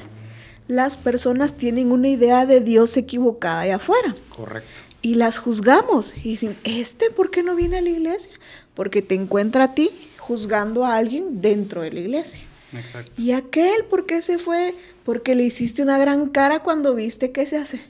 las 0.67 0.97
personas 0.97 1.53
tienen 1.53 1.89
una 1.89 2.09
idea 2.09 2.45
de 2.45 2.59
Dios 2.59 2.97
equivocada 2.97 3.61
allá 3.61 3.77
afuera. 3.77 4.13
Correcto. 4.27 4.81
Y 5.01 5.15
las 5.15 5.39
juzgamos. 5.39 6.15
Y 6.17 6.31
dicen, 6.31 6.55
¿este 6.63 7.09
por 7.09 7.31
qué 7.31 7.43
no 7.43 7.55
viene 7.55 7.77
a 7.77 7.81
la 7.81 7.89
iglesia? 7.89 8.31
Porque 8.73 9.01
te 9.01 9.15
encuentra 9.15 9.65
a 9.65 9.73
ti 9.73 9.89
juzgando 10.17 10.85
a 10.85 10.95
alguien 10.95 11.41
dentro 11.41 11.81
de 11.81 11.91
la 11.91 11.99
iglesia. 11.99 12.41
Exacto. 12.73 13.11
¿Y 13.21 13.31
aquel 13.31 13.85
por 13.89 14.05
qué 14.05 14.21
se 14.21 14.37
fue? 14.37 14.75
Porque 15.03 15.35
le 15.35 15.43
hiciste 15.43 15.81
una 15.81 15.97
gran 15.97 16.29
cara 16.29 16.61
cuando 16.61 16.95
viste 16.95 17.31
que 17.31 17.45
se 17.45 17.57
hace. 17.57 17.81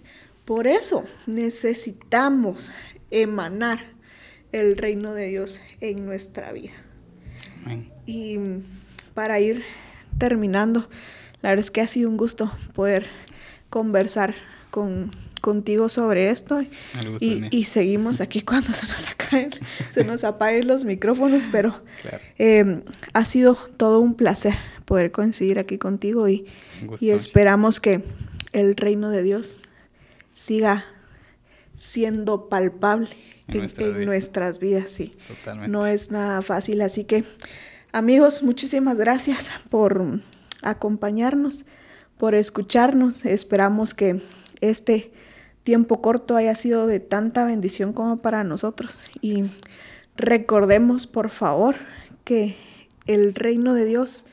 Por 0.45 0.67
eso 0.67 1.03
necesitamos 1.27 2.71
emanar 3.11 3.85
el 4.51 4.77
reino 4.77 5.13
de 5.13 5.27
Dios 5.27 5.61
en 5.81 6.05
nuestra 6.05 6.51
vida. 6.51 6.73
Amén. 7.63 7.91
Y 8.05 8.39
para 9.13 9.39
ir 9.39 9.63
terminando, 10.17 10.89
la 11.41 11.49
verdad 11.49 11.65
es 11.65 11.71
que 11.71 11.81
ha 11.81 11.87
sido 11.87 12.09
un 12.09 12.17
gusto 12.17 12.51
poder 12.73 13.07
conversar 13.69 14.35
con, 14.69 15.11
contigo 15.41 15.89
sobre 15.89 16.29
esto 16.29 16.63
y, 17.19 17.63
seguimos 17.65 18.21
aquí 18.21 18.41
cuando 18.43 18.71
se 18.73 18.87
nos, 18.87 19.07
se 19.91 20.03
nos 20.03 20.23
apaguen 20.23 20.67
los 20.67 20.85
micrófonos, 20.85 21.45
pero 21.51 21.81
em, 22.37 22.83
ha 23.13 23.25
sido 23.25 23.55
todo 23.77 23.99
un 23.99 24.15
placer 24.15 24.53
poder 24.85 25.11
coincidir 25.11 25.59
aquí 25.59 25.77
contigo 25.77 26.29
y, 26.29 26.45
y 26.99 27.09
esperamos 27.09 27.79
que 27.79 28.03
el 28.53 28.75
reino 28.75 29.09
de 29.09 29.23
Dios 29.23 29.57
siga 30.31 30.85
siendo 31.75 32.47
palpable 32.47 33.09
en, 33.47 34.05
nuestras 34.05 34.59
vidas, 34.59 34.91
sí. 34.91 35.11
No 35.67 35.87
es 35.87 36.11
nada 36.11 36.41
fácil, 36.41 36.81
así 36.81 37.03
que 37.03 37.25
Amigos, 37.93 38.41
muchísimas 38.41 38.97
gracias 38.97 39.51
por 39.69 40.21
acompañarnos, 40.61 41.65
por 42.17 42.35
escucharnos. 42.35 43.25
Esperamos 43.25 43.93
que 43.93 44.21
este 44.61 45.11
tiempo 45.63 46.01
corto 46.01 46.35
haya 46.35 46.55
sido 46.55 46.87
de 46.87 46.99
tanta 46.99 47.45
bendición 47.45 47.93
como 47.93 48.21
para 48.21 48.43
nosotros. 48.43 48.99
Y 49.21 49.43
recordemos, 50.15 51.07
por 51.07 51.29
favor, 51.29 51.75
que 52.23 52.55
el 53.07 53.33
reino 53.33 53.73
de 53.73 53.85
Dios 53.85 54.25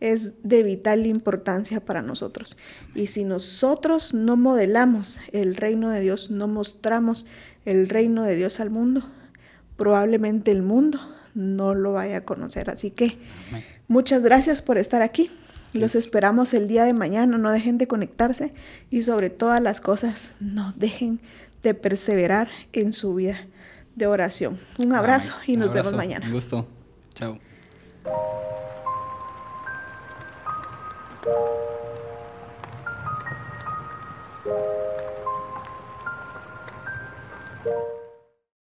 es 0.00 0.42
de 0.42 0.64
vital 0.64 1.06
importancia 1.06 1.80
para 1.80 2.02
nosotros. 2.02 2.56
Y 2.94 3.06
si 3.06 3.24
nosotros 3.24 4.14
no 4.14 4.36
modelamos 4.36 5.20
el 5.32 5.54
reino 5.54 5.90
de 5.90 6.00
Dios, 6.00 6.30
no 6.30 6.48
mostramos 6.48 7.26
el 7.64 7.88
reino 7.88 8.24
de 8.24 8.34
Dios 8.34 8.58
al 8.58 8.70
mundo, 8.70 9.04
probablemente 9.76 10.50
el 10.50 10.62
mundo 10.62 11.00
no 11.34 11.74
lo 11.74 11.92
vaya 11.92 12.18
a 12.18 12.24
conocer. 12.24 12.68
Así 12.68 12.90
que 12.90 13.16
muchas 13.86 14.24
gracias 14.24 14.60
por 14.60 14.76
estar 14.76 15.02
aquí. 15.02 15.30
Los 15.74 15.94
esperamos 15.94 16.54
el 16.54 16.68
día 16.68 16.84
de 16.84 16.92
mañana. 16.92 17.38
No 17.38 17.50
dejen 17.50 17.78
de 17.78 17.86
conectarse 17.86 18.52
y 18.90 19.02
sobre 19.02 19.30
todas 19.30 19.62
las 19.62 19.80
cosas, 19.80 20.32
no 20.40 20.72
dejen 20.76 21.20
de 21.62 21.74
perseverar 21.74 22.48
en 22.72 22.92
su 22.92 23.14
vida 23.14 23.46
de 23.96 24.06
oración. 24.06 24.58
Un 24.78 24.94
abrazo 24.94 25.34
y 25.46 25.56
nos 25.56 25.72
vemos 25.72 25.92
mañana. 25.94 26.26
Un 26.26 26.32
gusto. 26.32 26.66
Chao. 27.14 27.38